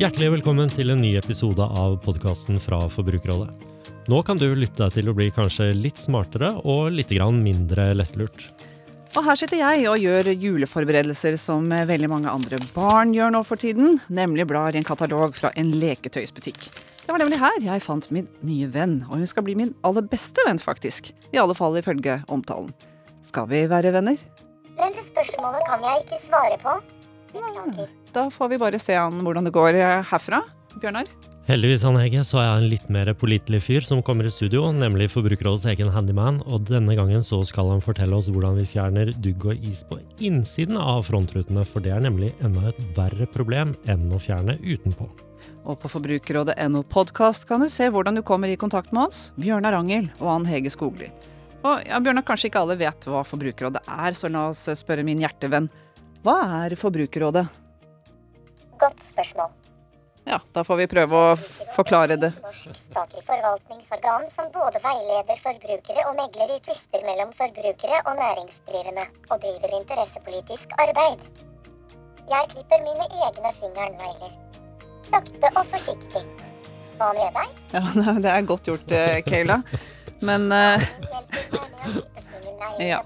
Hjertelig 0.00 0.30
velkommen 0.32 0.70
til 0.72 0.88
en 0.88 1.02
ny 1.04 1.10
episode 1.18 1.60
av 1.60 1.98
podkasten 2.00 2.56
fra 2.64 2.78
Forbrukerrådet. 2.94 3.50
Nå 4.08 4.20
kan 4.24 4.38
du 4.40 4.46
lytte 4.56 4.86
deg 4.86 4.94
til 4.94 5.10
å 5.10 5.14
bli 5.18 5.26
kanskje 5.36 5.66
litt 5.76 6.00
smartere 6.00 6.48
og 6.64 6.94
litt 6.96 7.12
mindre 7.12 7.90
lettlurt. 7.92 8.46
Og 9.12 9.20
her 9.26 9.36
sitter 9.36 9.60
jeg 9.60 9.84
og 9.90 10.00
gjør 10.00 10.32
juleforberedelser 10.32 11.36
som 11.36 11.68
veldig 11.68 12.08
mange 12.08 12.32
andre 12.32 12.56
barn 12.72 13.12
gjør 13.12 13.36
nå 13.36 13.44
for 13.44 13.60
tiden, 13.60 14.00
nemlig 14.08 14.48
blar 14.48 14.72
i 14.72 14.80
en 14.80 14.88
katalog 14.88 15.36
fra 15.36 15.52
en 15.60 15.76
leketøysbutikk. 15.76 16.70
Det 17.04 17.12
var 17.12 17.20
nemlig 17.20 17.42
her 17.44 17.60
jeg 17.60 17.84
fant 17.84 18.08
min 18.10 18.30
nye 18.40 18.72
venn, 18.72 19.02
og 19.10 19.20
hun 19.20 19.28
skal 19.28 19.44
bli 19.44 19.58
min 19.60 19.74
aller 19.84 20.08
beste 20.08 20.40
venn, 20.48 20.58
faktisk. 20.58 21.12
I 21.36 21.42
alle 21.42 21.54
fall 21.54 21.76
ifølge 21.76 22.22
omtalen. 22.32 22.72
Skal 23.28 23.44
vi 23.52 23.66
være 23.68 23.92
venner? 23.92 24.16
Dette 24.80 25.04
spørsmålet 25.12 25.68
kan 25.68 25.84
jeg 25.84 26.06
ikke 26.06 26.24
svare 26.30 26.62
på. 26.64 26.78
Beklager. 27.36 27.98
Da 28.12 28.28
får 28.30 28.48
vi 28.52 28.60
bare 28.60 28.80
se 28.82 28.96
an 28.98 29.22
hvordan 29.24 29.46
det 29.48 29.54
går 29.54 29.78
herfra. 30.08 30.42
Bjørnar? 30.76 31.08
Heldigvis 31.48 31.82
han 31.82 31.96
Hege, 31.98 32.20
så 32.22 32.38
er 32.38 32.44
jeg 32.44 32.60
en 32.60 32.68
litt 32.70 32.90
mer 32.94 33.08
pålitelig 33.18 33.58
fyr 33.64 33.82
som 33.82 33.98
kommer 34.06 34.28
i 34.28 34.30
studio, 34.30 34.68
nemlig 34.70 35.08
Forbrukerrådets 35.10 35.64
egen 35.72 35.88
handyman, 35.90 36.38
og 36.46 36.68
denne 36.68 36.94
gangen 36.94 37.24
så 37.26 37.40
skal 37.48 37.72
han 37.72 37.82
fortelle 37.82 38.14
oss 38.14 38.28
hvordan 38.30 38.60
vi 38.60 38.66
fjerner 38.68 39.10
dugg 39.24 39.48
og 39.50 39.64
is 39.66 39.82
på 39.88 39.98
innsiden 40.22 40.78
av 40.78 41.02
frontrutene, 41.08 41.64
for 41.66 41.82
det 41.82 41.96
er 41.96 42.04
nemlig 42.04 42.30
enda 42.46 42.68
et 42.70 42.78
verre 42.94 43.26
problem 43.34 43.72
enn 43.90 44.06
å 44.14 44.20
fjerne 44.22 44.54
utenpå. 44.62 45.08
Og 45.66 45.80
på 45.82 45.90
forbrukerrådet.no 45.90 46.84
podkast 46.92 47.48
kan 47.50 47.64
du 47.64 47.70
se 47.72 47.88
hvordan 47.90 48.20
du 48.20 48.22
kommer 48.26 48.52
i 48.52 48.58
kontakt 48.60 48.94
med 48.94 49.10
oss, 49.10 49.24
Bjørnar 49.34 49.74
Angel 49.80 50.06
og 50.20 50.30
Ann 50.36 50.46
Hege 50.46 50.70
Skogli. 50.70 51.10
Og 51.66 51.82
ja, 51.88 51.98
Bjørnar, 51.98 52.26
kanskje 52.28 52.52
ikke 52.52 52.62
alle 52.62 52.78
vet 52.78 53.08
hva 53.10 53.24
Forbrukerrådet 53.26 53.82
er, 53.90 54.14
så 54.14 54.30
la 54.30 54.48
oss 54.52 54.62
spørre 54.78 55.02
min 55.06 55.18
hjertevenn. 55.22 55.66
Hva 56.22 56.38
er 56.62 56.78
Forbrukerrådet? 56.78 57.48
Godt 58.82 59.04
spørsmål. 59.12 59.52
Ja, 60.24 60.40
da 60.54 60.62
får 60.64 60.76
vi 60.78 60.86
prøve 60.90 61.18
å 61.18 61.36
forklare 61.76 62.16
det. 62.20 62.30
Norsk 62.44 62.76
statlig 62.78 63.22
forvaltningsorgan 63.26 64.22
som 64.36 64.46
både 64.54 64.78
veileder 64.84 65.38
forbrukere 65.42 66.04
og 66.10 66.14
megler 66.20 66.48
i 66.54 66.60
tvister 66.66 67.00
mellom 67.08 67.30
forbrukere 67.38 67.98
og 68.04 68.14
næringsdrivende, 68.20 69.04
og 69.30 69.36
driver 69.42 69.70
interessepolitisk 69.80 70.66
arbeid. 70.84 71.18
Jeg 72.30 72.42
klipper 72.54 72.78
mine 72.86 73.06
egne 73.26 73.50
fingernegler. 73.58 74.32
Sakte 75.10 75.46
og 75.56 75.64
forsiktig. 75.74 76.24
Hva 77.00 77.08
med 77.18 77.30
deg? 77.38 77.48
Ja, 77.74 77.82
Det 78.24 78.30
er 78.36 78.42
godt 78.46 78.64
gjort, 78.70 78.88
eh, 78.94 79.18
Kayla. 79.26 79.56
Men 80.22 80.42
fingerneglene 80.52 82.02
Ja, 82.92 82.98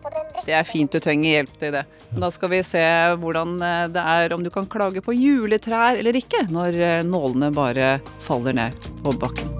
det 0.47 0.55
er 0.55 0.67
fint 0.67 0.93
du 0.93 1.01
trenger 1.03 1.41
hjelp 1.41 1.55
til 1.61 1.75
det. 1.75 1.83
Da 2.15 2.31
skal 2.31 2.53
vi 2.53 2.63
se 2.67 2.85
hvordan 3.19 3.57
eh, 3.67 3.89
det 3.93 4.03
er 4.15 4.35
om 4.37 4.45
du 4.47 4.51
kan 4.55 4.69
klage 4.71 5.03
på 5.03 5.15
juletrær 5.17 5.99
eller 5.99 6.19
ikke, 6.19 6.47
når 6.55 6.79
eh, 6.79 7.05
nålene 7.07 7.51
bare 7.55 7.97
faller 8.25 8.55
ned 8.57 8.91
på 9.03 9.15
bakken. 9.19 9.57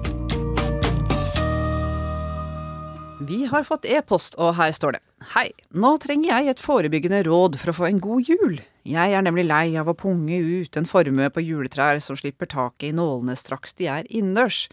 Vi 3.27 3.43
har 3.51 3.65
fått 3.67 3.83
e-post, 3.83 4.37
og 4.39 4.53
her 4.55 4.71
står 4.71 4.95
det. 4.95 5.01
Hei, 5.33 5.49
nå 5.75 5.89
trenger 5.99 6.29
jeg 6.29 6.53
et 6.53 6.61
forebyggende 6.63 7.25
råd 7.27 7.57
for 7.59 7.73
å 7.73 7.75
få 7.75 7.87
en 7.89 7.99
god 7.99 8.29
jul. 8.29 8.61
Jeg 8.87 9.15
er 9.17 9.25
nemlig 9.25 9.43
lei 9.49 9.65
av 9.75 9.89
å 9.91 9.97
punge 9.97 10.37
ut 10.39 10.79
en 10.79 10.87
formue 10.87 11.27
på 11.33 11.43
juletrær 11.43 11.99
som 12.05 12.15
slipper 12.15 12.47
taket 12.47 12.93
i 12.93 12.95
nålene 12.95 13.35
straks 13.35 13.75
de 13.75 13.89
er 13.91 14.07
innendørs. 14.07 14.69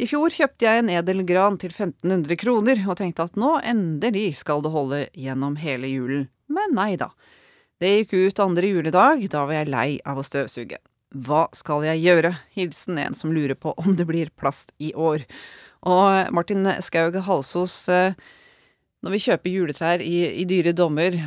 I 0.00 0.08
fjor 0.08 0.32
kjøpte 0.32 0.64
jeg 0.64 0.82
en 0.82 0.90
edelgran 0.92 1.58
til 1.60 1.72
1500 1.72 2.38
kroner, 2.40 2.80
og 2.88 2.96
tenkte 2.98 3.26
at 3.28 3.36
nå 3.38 3.58
endelig 3.60 4.38
skal 4.40 4.64
det 4.64 4.72
holde 4.72 5.02
gjennom 5.12 5.58
hele 5.60 5.90
julen. 5.90 6.28
Men 6.52 6.74
nei 6.76 6.94
da. 7.00 7.12
Det 7.82 7.90
gikk 7.90 8.14
ut 8.14 8.40
andre 8.44 8.70
juledag, 8.70 9.24
da 9.32 9.44
var 9.44 9.58
jeg 9.58 9.72
lei 9.72 9.88
av 10.08 10.20
å 10.20 10.24
støvsuge. 10.26 10.78
Hva 11.12 11.44
skal 11.56 11.84
jeg 11.84 12.00
gjøre? 12.06 12.32
Hilsen 12.56 13.00
en 13.02 13.16
som 13.18 13.34
lurer 13.34 13.58
på 13.58 13.74
om 13.76 13.96
det 13.98 14.06
blir 14.08 14.32
plast 14.38 14.72
i 14.80 14.94
år. 14.96 15.26
Og 15.84 16.32
Martin 16.32 16.68
Skaug 16.84 17.18
Halsos, 17.26 17.74
eh, 17.92 18.14
når 19.02 19.16
vi 19.16 19.22
kjøper 19.26 19.50
juletrær 19.50 20.04
i, 20.04 20.18
i 20.40 20.46
dyre 20.48 20.72
dommer, 20.78 21.18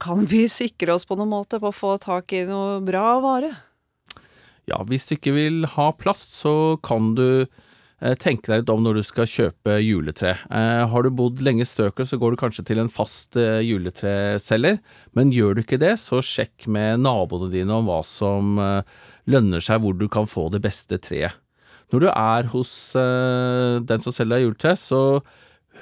kan 0.00 0.22
vi 0.30 0.46
sikre 0.48 0.94
oss 0.94 1.04
på 1.08 1.18
noen 1.18 1.34
måte 1.34 1.58
på 1.60 1.72
å 1.72 1.74
få 1.74 1.96
tak 2.00 2.32
i 2.32 2.44
noe 2.48 2.78
bra 2.86 3.18
vare? 3.20 3.52
Ja, 4.70 4.78
hvis 4.86 5.08
du 5.08 5.16
ikke 5.16 5.34
vil 5.34 5.66
ha 5.74 5.90
plast, 5.98 6.36
så 6.38 6.78
kan 6.84 7.16
du 7.18 7.48
tenke 8.22 8.46
deg 8.46 8.60
litt 8.60 8.70
om 8.70 8.84
når 8.84 9.00
du 9.00 9.02
skal 9.06 9.26
kjøpe 9.26 9.78
juletre. 9.82 10.36
Eh, 10.54 10.84
har 10.86 11.02
du 11.02 11.10
bodd 11.10 11.42
lenge 11.42 11.64
i 11.64 11.68
strøket, 11.68 12.06
så 12.06 12.18
går 12.20 12.34
du 12.34 12.40
kanskje 12.40 12.64
til 12.68 12.78
en 12.82 12.92
fast 12.92 13.34
eh, 13.40 13.58
juletreselger, 13.66 14.78
men 15.18 15.34
gjør 15.34 15.58
du 15.58 15.64
ikke 15.64 15.80
det, 15.82 15.96
så 15.98 16.22
sjekk 16.22 16.68
med 16.70 17.02
naboene 17.02 17.50
dine 17.50 17.74
om 17.74 17.90
hva 17.90 17.98
som 18.06 18.54
eh, 18.62 18.96
lønner 19.26 19.64
seg, 19.64 19.82
hvor 19.82 19.98
du 19.98 20.06
kan 20.12 20.30
få 20.30 20.46
det 20.54 20.62
beste 20.62 21.00
treet. 21.02 21.34
Når 21.88 22.04
du 22.04 22.08
er 22.12 22.48
hos 22.52 22.72
eh, 23.00 23.80
den 23.88 24.02
som 24.04 24.12
selger 24.12 24.36
deg 24.36 24.46
juletre, 24.46 24.74
så 24.76 25.02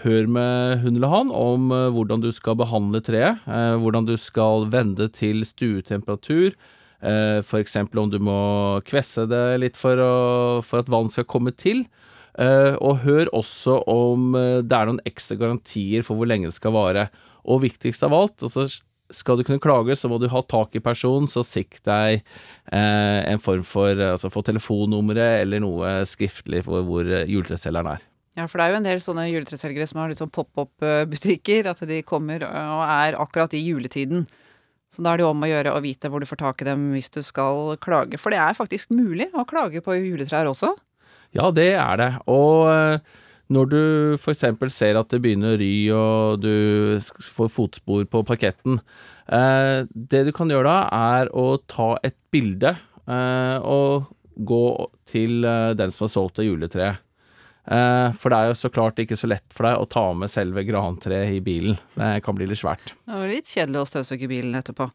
hør 0.05 0.29
med 0.31 0.83
hun 0.85 0.95
eller 0.95 1.11
han 1.11 1.33
om 1.35 1.71
eh, 1.75 1.89
hvordan 1.95 2.23
du 2.23 2.31
skal 2.35 2.59
behandle 2.61 3.03
treet, 3.05 3.43
eh, 3.51 3.75
hvordan 3.83 4.07
du 4.07 4.15
skal 4.21 4.69
vende 4.73 5.11
til 5.13 5.45
stuetemperatur, 5.47 6.57
f.eks. 7.07 7.75
om 7.77 8.09
du 8.11 8.17
må 8.25 8.41
kvesse 8.89 9.27
det 9.29 9.59
litt 9.61 9.77
for, 9.79 10.01
å, 10.01 10.15
for 10.65 10.81
at 10.81 10.89
vann 10.91 11.11
skal 11.13 11.27
komme 11.29 11.53
til. 11.55 11.85
Eh, 12.37 12.75
og 12.85 13.01
hør 13.05 13.31
også 13.37 13.79
om 13.89 14.35
eh, 14.37 14.61
det 14.61 14.77
er 14.77 14.91
noen 14.91 15.01
ekstra 15.09 15.39
garantier 15.41 16.05
for 16.05 16.19
hvor 16.19 16.29
lenge 16.29 16.51
det 16.51 16.57
skal 16.59 16.75
vare. 16.77 17.09
Og 17.47 17.63
viktigst 17.65 18.05
av 18.05 18.15
alt, 18.17 18.43
altså 18.45 18.67
skal 19.15 19.39
du 19.39 19.45
kunne 19.47 19.63
klage, 19.63 19.95
så 19.97 20.11
må 20.11 20.19
du 20.19 20.27
ha 20.33 20.43
tak 20.51 20.75
i 20.77 20.83
personen, 20.83 21.29
så 21.31 21.45
sikt 21.47 21.85
deg 21.87 22.19
eh, 22.19 23.21
en 23.31 23.43
form 23.43 23.63
for 23.67 23.95
Altså 24.09 24.33
få 24.33 24.43
telefonnummeret 24.47 25.45
eller 25.45 25.63
noe 25.63 26.01
skriftlig 26.09 26.65
for 26.67 26.87
hvor 26.87 27.07
eh, 27.07 27.29
juletreselgeren 27.31 27.95
er. 27.95 28.07
Ja, 28.37 28.45
for 28.51 28.61
det 28.61 28.67
er 28.67 28.75
jo 28.75 28.81
en 28.83 28.89
del 28.91 28.99
sånne 29.01 29.29
juletreselgere 29.31 29.87
som 29.89 30.03
har 30.03 30.11
litt 30.13 30.21
sånn 30.21 30.33
pop-up-butikker, 30.35 31.71
at 31.71 31.79
de 31.89 32.03
kommer 32.05 32.43
og 32.45 32.83
er 32.85 33.17
akkurat 33.17 33.55
i 33.57 33.63
juletiden. 33.65 34.27
Så 34.93 35.01
da 35.01 35.15
er 35.15 35.19
det 35.19 35.25
jo 35.25 35.31
om 35.33 35.47
å 35.47 35.49
gjøre 35.49 35.73
å 35.73 35.81
vite 35.81 36.11
hvor 36.13 36.21
du 36.21 36.29
får 36.29 36.43
tak 36.43 36.61
i 36.61 36.67
dem 36.69 36.91
hvis 36.93 37.09
du 37.15 37.23
skal 37.25 37.79
klage. 37.81 38.21
For 38.21 38.35
det 38.35 38.43
er 38.43 38.59
faktisk 38.59 38.93
mulig 38.93 39.31
å 39.33 39.47
klage 39.49 39.81
på 39.85 39.97
juletrær 39.97 40.51
også. 40.53 40.75
Ja, 41.37 41.51
det 41.55 41.71
er 41.77 42.01
det. 42.01 42.11
Og 42.33 42.67
eh, 42.73 43.23
når 43.53 43.71
du 43.71 43.81
f.eks. 44.19 44.45
ser 44.75 44.99
at 44.99 45.13
det 45.13 45.23
begynner 45.25 45.55
å 45.55 45.61
ry 45.61 45.73
og 45.95 46.43
du 46.43 46.99
får 47.37 47.53
fotspor 47.53 48.07
på 48.11 48.25
parketten, 48.27 48.81
eh, 49.29 49.87
det 49.93 50.27
du 50.29 50.33
kan 50.37 50.51
gjøre 50.53 50.73
da, 50.73 51.09
er 51.17 51.33
å 51.37 51.49
ta 51.71 51.95
et 52.07 52.17
bilde 52.35 52.75
eh, 52.75 53.57
og 53.63 54.13
gå 54.37 54.67
til 55.09 55.47
den 55.79 55.93
som 55.95 56.05
har 56.05 56.13
solgt 56.13 56.41
det 56.41 56.49
juletreet. 56.51 57.06
Eh, 57.67 58.13
for 58.15 58.31
det 58.31 58.39
er 58.39 58.51
jo 58.53 58.59
så 58.61 58.71
klart 58.71 59.01
ikke 59.03 59.19
så 59.19 59.27
lett 59.31 59.47
for 59.55 59.67
deg 59.67 59.81
å 59.81 59.89
ta 59.91 60.05
med 60.15 60.31
selve 60.31 60.63
grantreet 60.69 61.35
i 61.35 61.41
bilen. 61.43 61.79
Det 61.97 62.11
kan 62.23 62.37
bli 62.39 62.47
litt 62.47 62.61
svært. 62.61 62.93
Det 63.03 63.19
var 63.19 63.31
litt 63.31 63.51
kjedelig 63.51 63.81
å 63.83 63.89
støvsuge 63.91 64.29
bilen 64.31 64.55
etterpå. 64.59 64.87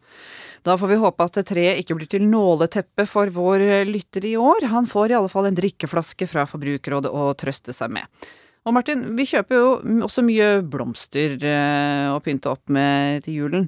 Da 0.64 0.78
får 0.80 0.94
vi 0.94 1.00
håpe 1.02 1.28
at 1.28 1.42
treet 1.50 1.82
ikke 1.82 1.98
blir 2.00 2.12
til 2.12 2.24
nåleteppe 2.30 3.08
for 3.10 3.32
vår 3.36 3.66
lytter 3.90 4.28
i 4.30 4.38
år. 4.40 4.70
Han 4.72 4.88
får 4.88 5.12
i 5.12 5.18
alle 5.20 5.32
fall 5.32 5.50
en 5.50 5.58
drikkeflaske 5.58 6.30
fra 6.32 6.48
Forbrukerrådet 6.48 7.12
å 7.12 7.32
trøste 7.36 7.76
seg 7.76 7.92
med. 7.98 8.08
Og 8.62 8.76
Martin, 8.78 9.04
vi 9.18 9.26
kjøper 9.26 9.58
jo 9.58 9.72
også 10.06 10.24
mye 10.24 10.52
blomster 10.62 11.34
eh, 11.42 12.08
å 12.14 12.22
pynte 12.24 12.54
opp 12.54 12.70
med 12.72 13.26
til 13.26 13.42
julen. 13.42 13.68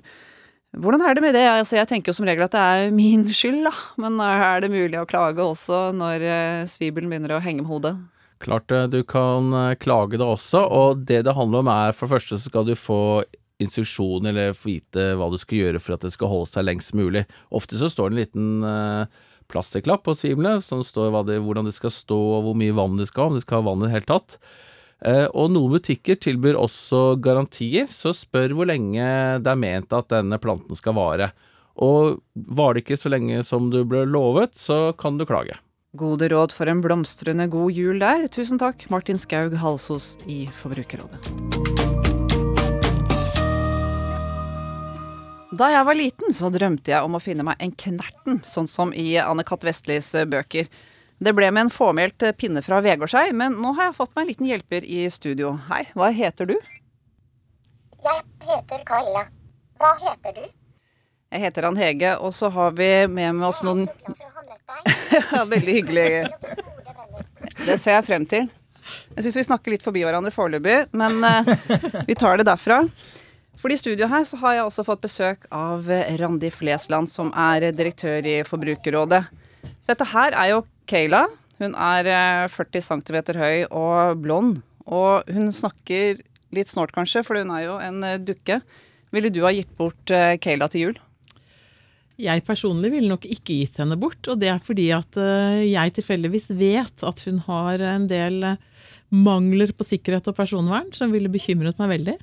Hvordan 0.73 1.03
er 1.05 1.17
det 1.17 1.21
med 1.25 1.35
det? 1.35 1.43
Altså, 1.49 1.75
jeg 1.77 1.89
tenker 1.89 2.13
jo 2.13 2.17
som 2.17 2.25
regel 2.29 2.45
at 2.45 2.53
det 2.55 2.61
er 2.61 2.93
min 2.93 3.27
skyld, 3.29 3.65
da. 3.67 3.73
Men 4.01 4.21
er 4.23 4.63
det 4.63 4.71
mulig 4.73 4.97
å 5.01 5.07
klage 5.09 5.43
også 5.43 5.89
når 5.97 6.23
eh, 6.29 6.63
svibelen 6.69 7.11
begynner 7.11 7.35
å 7.35 7.43
henge 7.43 7.65
med 7.65 7.73
hodet? 7.73 7.95
Klart 8.43 8.71
du 8.91 8.99
kan 9.07 9.53
eh, 9.55 9.77
klage 9.79 10.19
det 10.19 10.27
også, 10.27 10.65
og 10.67 11.05
det 11.07 11.21
det 11.27 11.35
handler 11.37 11.63
om 11.63 11.71
er 11.71 11.95
for 11.95 12.07
det 12.07 12.17
første 12.17 12.37
så 12.37 12.51
skal 12.51 12.67
du 12.67 12.75
få 12.75 13.23
instruksjon 13.63 14.27
eller 14.27 14.55
få 14.57 14.73
vite 14.73 15.13
hva 15.15 15.29
du 15.31 15.37
skal 15.39 15.61
gjøre 15.61 15.79
for 15.79 15.95
at 15.95 16.03
det 16.03 16.11
skal 16.15 16.31
holde 16.31 16.49
seg 16.51 16.67
lengst 16.67 16.95
mulig. 16.97 17.23
Ofte 17.55 17.79
så 17.79 17.89
står 17.91 18.11
det 18.11 18.15
en 18.15 18.23
liten 18.23 18.67
eh, 18.67 19.23
på 19.47 20.15
svimelet 20.17 20.65
som 20.65 20.83
står 20.83 21.23
det, 21.27 21.39
hvordan 21.39 21.67
det 21.69 21.75
skal 21.75 21.91
stå 21.93 22.17
og 22.17 22.43
hvor 22.47 22.55
mye 22.57 22.73
vann 22.75 22.97
det 22.97 23.07
skal 23.07 23.23
ha, 23.23 23.29
om 23.29 23.35
det 23.37 23.45
skal 23.45 23.61
ha 23.61 23.69
vann 23.69 23.83
i 23.83 23.87
det 23.87 23.93
hele 23.93 24.09
tatt. 24.09 24.37
Eh, 25.05 25.27
og 25.35 25.51
noen 25.51 25.77
butikker 25.77 26.15
tilbyr 26.15 26.57
også 26.59 27.19
garantier, 27.23 27.87
så 27.91 28.13
spør 28.15 28.55
hvor 28.57 28.69
lenge 28.71 29.03
det 29.43 29.51
er 29.51 29.59
ment 29.59 29.93
at 29.93 30.09
denne 30.11 30.39
planten 30.41 30.79
skal 30.79 30.95
vare. 30.97 31.31
Og 31.75 32.21
var 32.33 32.73
det 32.73 32.83
ikke 32.83 32.99
så 32.99 33.11
lenge 33.11 33.43
som 33.45 33.69
du 33.73 33.83
ble 33.87 34.05
lovet, 34.07 34.55
så 34.55 34.93
kan 34.97 35.19
du 35.19 35.27
klage. 35.29 35.59
Gode 35.93 36.25
råd 36.29 36.51
for 36.57 36.65
en 36.65 36.79
blomstrende 36.81 37.45
god 37.53 37.71
jul 37.71 37.99
der. 38.01 38.23
Tusen 38.33 38.57
takk, 38.57 38.87
Martin 38.89 39.19
Skaug 39.21 39.53
Halsos 39.61 40.15
i 40.25 40.47
Forbrukerrådet. 40.57 41.19
Da 45.53 45.67
jeg 45.69 45.85
var 45.85 45.99
liten, 45.99 46.33
så 46.33 46.49
drømte 46.49 46.95
jeg 46.95 47.05
om 47.05 47.13
å 47.13 47.21
finne 47.21 47.45
meg 47.45 47.61
en 47.61 47.75
knerten, 47.77 48.41
sånn 48.41 48.65
som 48.65 48.89
i 48.97 49.11
Anne-Cath. 49.21 49.67
Vestlis 49.69 50.09
eh, 50.17 50.25
bøker. 50.25 50.65
Det 51.21 51.35
ble 51.37 51.51
med 51.53 51.67
en 51.67 51.73
fåmælt 51.75 52.25
eh, 52.25 52.33
pinne 52.33 52.65
fra 52.65 52.81
Vegårshei, 52.81 53.27
men 53.29 53.61
nå 53.61 53.75
har 53.77 53.91
jeg 53.91 53.97
fått 53.99 54.15
meg 54.15 54.25
en 54.25 54.31
liten 54.33 54.49
hjelper 54.49 54.89
i 54.89 55.05
studio. 55.13 55.53
Hei, 55.69 55.83
hva 55.93 56.09
heter 56.09 56.49
du? 56.55 56.57
Jeg 58.01 58.25
heter 58.49 58.81
Kaila. 58.89 59.27
Hva 59.77 59.93
heter 60.01 60.41
du? 60.41 60.51
Jeg 61.33 61.45
heter 61.45 61.69
Ann 61.69 61.77
Hege, 61.77 62.17
og 62.17 62.33
så 62.33 62.49
har 62.49 62.73
vi 62.81 62.89
med 63.05 63.37
med 63.37 63.51
oss 63.53 63.61
noen 63.61 63.85
Ja, 65.13 65.43
veldig 65.45 65.73
hyggelig. 65.79 66.07
Det 67.65 67.77
ser 67.79 67.99
jeg 67.99 68.05
frem 68.07 68.25
til. 68.29 68.47
Jeg 69.15 69.25
syns 69.25 69.37
vi 69.39 69.45
snakker 69.47 69.73
litt 69.73 69.85
forbi 69.85 70.01
hverandre 70.03 70.33
foreløpig, 70.33 70.89
men 70.97 71.19
eh, 71.23 71.51
vi 72.09 72.15
tar 72.19 72.39
det 72.41 72.47
derfra. 72.49 72.81
For 73.61 73.71
i 73.71 73.77
studio 73.79 74.09
her 74.11 74.25
så 74.27 74.39
har 74.41 74.57
jeg 74.57 74.65
også 74.67 74.83
fått 74.87 75.05
besøk 75.05 75.45
av 75.55 75.87
eh, 75.91 76.09
Randi 76.19 76.49
Flesland, 76.51 77.07
som 77.11 77.31
er 77.31 77.69
direktør 77.71 78.25
i 78.27 78.41
Forbrukerrådet. 78.47 79.21
Dette 79.87 80.09
her 80.11 80.35
er 80.35 80.51
jo 80.51 80.63
Kayla. 80.89 81.25
Hun 81.61 81.77
er 81.79 82.09
eh, 82.11 82.51
40 82.51 82.83
cm 82.89 83.19
høy 83.39 83.63
og 83.69 84.19
blond. 84.23 84.59
Og 84.83 85.29
hun 85.31 85.53
snakker 85.55 86.19
litt 86.53 86.71
snålt 86.71 86.91
kanskje, 86.95 87.23
for 87.23 87.39
hun 87.39 87.53
er 87.55 87.67
jo 87.69 87.77
en 87.79 88.03
eh, 88.03 88.19
dukke. 88.19 88.59
Ville 89.13 89.31
du 89.31 89.43
ha 89.45 89.53
gitt 89.55 89.71
bort 89.79 90.11
eh, 90.11 90.35
Kayla 90.43 90.67
til 90.73 90.87
jul? 90.89 91.02
Jeg 92.21 92.43
personlig 92.45 92.91
ville 92.93 93.09
nok 93.09 93.23
ikke 93.25 93.55
gitt 93.63 93.79
henne 93.81 93.97
bort, 93.97 94.21
og 94.29 94.37
det 94.41 94.51
er 94.53 94.59
fordi 94.61 94.91
at 94.93 95.17
eh, 95.17 95.63
jeg 95.71 95.95
tilfeldigvis 95.95 96.51
vet 96.59 97.05
at 97.05 97.23
hun 97.25 97.39
har 97.47 97.81
en 97.95 98.05
del 98.09 98.37
eh, 98.51 98.59
mangler 99.13 99.73
på 99.73 99.87
sikkerhet 99.87 100.29
og 100.29 100.37
personvern 100.37 100.91
som 100.93 101.13
ville 101.13 101.31
bekymret 101.33 101.81
meg 101.81 101.95
veldig. 101.95 102.15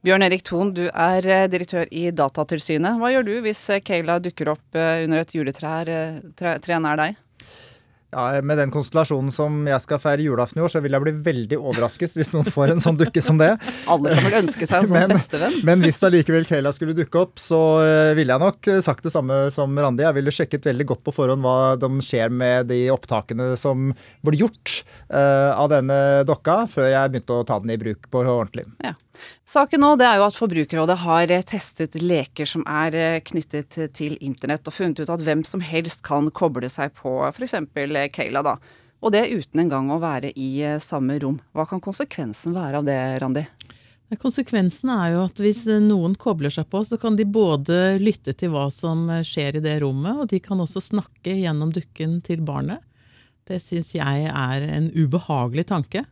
Bjørn 0.00 0.24
Erik 0.24 0.44
Thon, 0.48 0.74
du 0.76 0.86
er 0.88 1.24
eh, 1.24 1.48
direktør 1.52 1.88
i 1.88 2.06
Datatilsynet. 2.12 3.00
Hva 3.00 3.12
gjør 3.14 3.26
du 3.30 3.34
hvis 3.46 3.64
Kayla 3.84 4.20
dukker 4.20 4.52
opp 4.52 4.76
under 4.76 5.24
et 5.24 5.34
juletre 5.36 5.74
tre, 6.36 6.58
tre 6.60 6.80
nær 6.84 7.00
deg? 7.00 7.18
Ja, 8.10 8.40
Med 8.42 8.58
den 8.58 8.72
konstellasjonen 8.74 9.30
som 9.30 9.60
jeg 9.70 9.82
skal 9.84 10.00
feire 10.02 10.24
julaften 10.24 10.58
i 10.58 10.64
år, 10.64 10.72
så 10.72 10.80
vil 10.82 10.96
jeg 10.96 11.04
bli 11.04 11.12
veldig 11.28 11.58
overrasket 11.60 12.16
hvis 12.18 12.32
noen 12.34 12.48
får 12.48 12.72
en 12.74 12.82
sånn 12.82 12.98
dukke 12.98 13.22
som 13.22 13.38
det. 13.38 13.52
Alle 13.90 14.16
kan 14.16 14.26
vel 14.26 14.38
ønske 14.40 14.66
seg 14.66 14.80
en 14.80 14.88
sånn 14.90 14.98
Men- 14.98 15.14
bestevenn? 15.14 15.58
Men 15.68 15.84
hvis 15.86 16.02
allikevel 16.06 16.48
Kayla 16.48 16.72
skulle 16.74 16.96
dukke 16.98 17.22
opp, 17.22 17.38
så 17.38 17.60
eh, 17.84 18.14
ville 18.18 18.34
jeg 18.34 18.42
nok 18.42 18.70
eh, 18.72 18.80
sagt 18.82 19.06
det 19.06 19.14
samme 19.14 19.38
som 19.54 19.78
Randi. 19.78 20.02
Jeg 20.06 20.18
ville 20.18 20.34
sjekket 20.34 20.66
veldig 20.66 20.88
godt 20.90 21.04
på 21.06 21.14
forhånd 21.14 21.46
hva 21.46 21.76
de 21.78 21.90
skjer 22.02 22.34
med 22.34 22.66
de 22.72 22.80
opptakene 22.90 23.52
som 23.60 23.92
ble 24.26 24.40
gjort 24.40 24.80
uh, 25.12 25.54
av 25.54 25.70
denne 25.72 25.96
dokka, 26.28 26.64
før 26.70 26.90
jeg 26.90 27.12
begynte 27.12 27.38
å 27.38 27.46
ta 27.46 27.58
den 27.62 27.72
i 27.74 27.78
bruk 27.80 28.10
på 28.10 28.24
ordentlig. 28.24 28.66
Saken 29.48 29.82
nå 29.84 29.94
det 30.00 30.06
er 30.08 30.20
jo 30.20 30.26
at 30.28 30.38
Forbrukerrådet 30.38 30.98
har 31.04 31.32
eh, 31.32 31.46
testet 31.46 31.96
leker 32.00 32.48
som 32.48 32.66
er 32.68 32.98
eh, 32.98 33.22
knyttet 33.26 33.80
til 33.96 34.18
internett, 34.20 34.66
og 34.66 34.76
funnet 34.76 35.02
ut 35.02 35.12
at 35.12 35.24
hvem 35.26 35.42
som 35.46 35.64
helst 35.64 36.04
kan 36.06 36.30
koble 36.34 36.70
seg 36.72 36.94
på 36.98 37.18
f.eks. 37.32 37.58
Kayla, 38.14 38.44
da. 38.46 38.58
Og 39.00 39.14
det 39.14 39.30
uten 39.32 39.62
engang 39.62 39.88
å 39.92 40.00
være 40.02 40.32
i 40.36 40.50
eh, 40.64 40.80
samme 40.82 41.16
rom. 41.22 41.40
Hva 41.56 41.66
kan 41.68 41.80
konsekvensen 41.82 42.56
være 42.56 42.80
av 42.80 42.88
det, 42.88 43.00
Randi? 43.22 43.46
Konsekvensen 44.18 44.90
er 44.90 45.12
jo 45.14 45.24
at 45.28 45.40
hvis 45.40 45.62
eh, 45.70 45.80
noen 45.82 46.16
kobler 46.20 46.52
seg 46.52 46.68
på, 46.72 46.82
så 46.84 46.98
kan 47.00 47.16
de 47.16 47.24
både 47.24 47.96
lytte 48.02 48.34
til 48.36 48.52
hva 48.52 48.66
som 48.74 49.06
eh, 49.08 49.24
skjer 49.26 49.60
i 49.60 49.64
det 49.64 49.78
rommet, 49.84 50.18
og 50.18 50.30
de 50.32 50.40
kan 50.42 50.60
også 50.60 50.82
snakke 50.82 51.36
gjennom 51.38 51.72
dukken 51.74 52.18
til 52.26 52.42
barnet. 52.44 52.82
Det 53.48 53.60
syns 53.62 53.94
jeg 53.96 54.26
er 54.28 54.66
en 54.66 54.90
ubehagelig 54.94 55.68
tanke. 55.70 56.04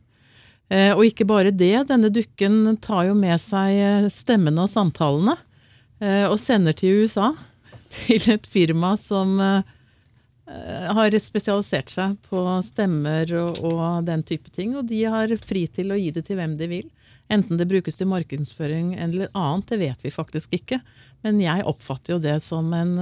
Eh, 0.68 0.92
Og 0.92 1.06
ikke 1.08 1.26
bare 1.28 1.52
det, 1.54 1.88
denne 1.88 2.10
dukken 2.12 2.76
tar 2.84 3.08
jo 3.08 3.16
med 3.16 3.40
seg 3.40 3.72
eh, 3.80 4.08
stemmene 4.12 4.66
og 4.66 4.72
samtalene, 4.72 5.38
eh, 6.02 6.26
og 6.28 6.36
sender 6.42 6.76
til 6.76 7.04
USA, 7.04 7.32
til 7.94 8.30
et 8.34 8.46
firma 8.48 8.96
som 9.00 9.38
har 10.48 11.12
spesialisert 11.20 11.90
seg 11.92 12.14
på 12.24 12.40
stemmer 12.64 13.28
og, 13.36 13.58
og 13.68 14.06
den 14.06 14.22
type 14.24 14.48
ting, 14.48 14.70
og 14.80 14.86
de 14.88 15.02
har 15.04 15.28
fri 15.44 15.66
til 15.68 15.92
å 15.92 15.98
gi 16.00 16.08
det 16.16 16.22
til 16.24 16.38
hvem 16.38 16.54
de 16.56 16.68
vil. 16.70 16.86
Enten 17.28 17.60
det 17.60 17.66
brukes 17.68 17.98
til 17.98 18.08
markedsføring 18.08 18.94
eller 18.96 19.28
annet, 19.36 19.68
det 19.68 19.78
vet 19.82 20.06
vi 20.06 20.12
faktisk 20.14 20.56
ikke. 20.56 20.80
Men 21.20 21.42
jeg 21.44 21.66
oppfatter 21.68 22.14
jo 22.14 22.22
det 22.24 22.38
som 22.40 22.72
en 22.72 22.94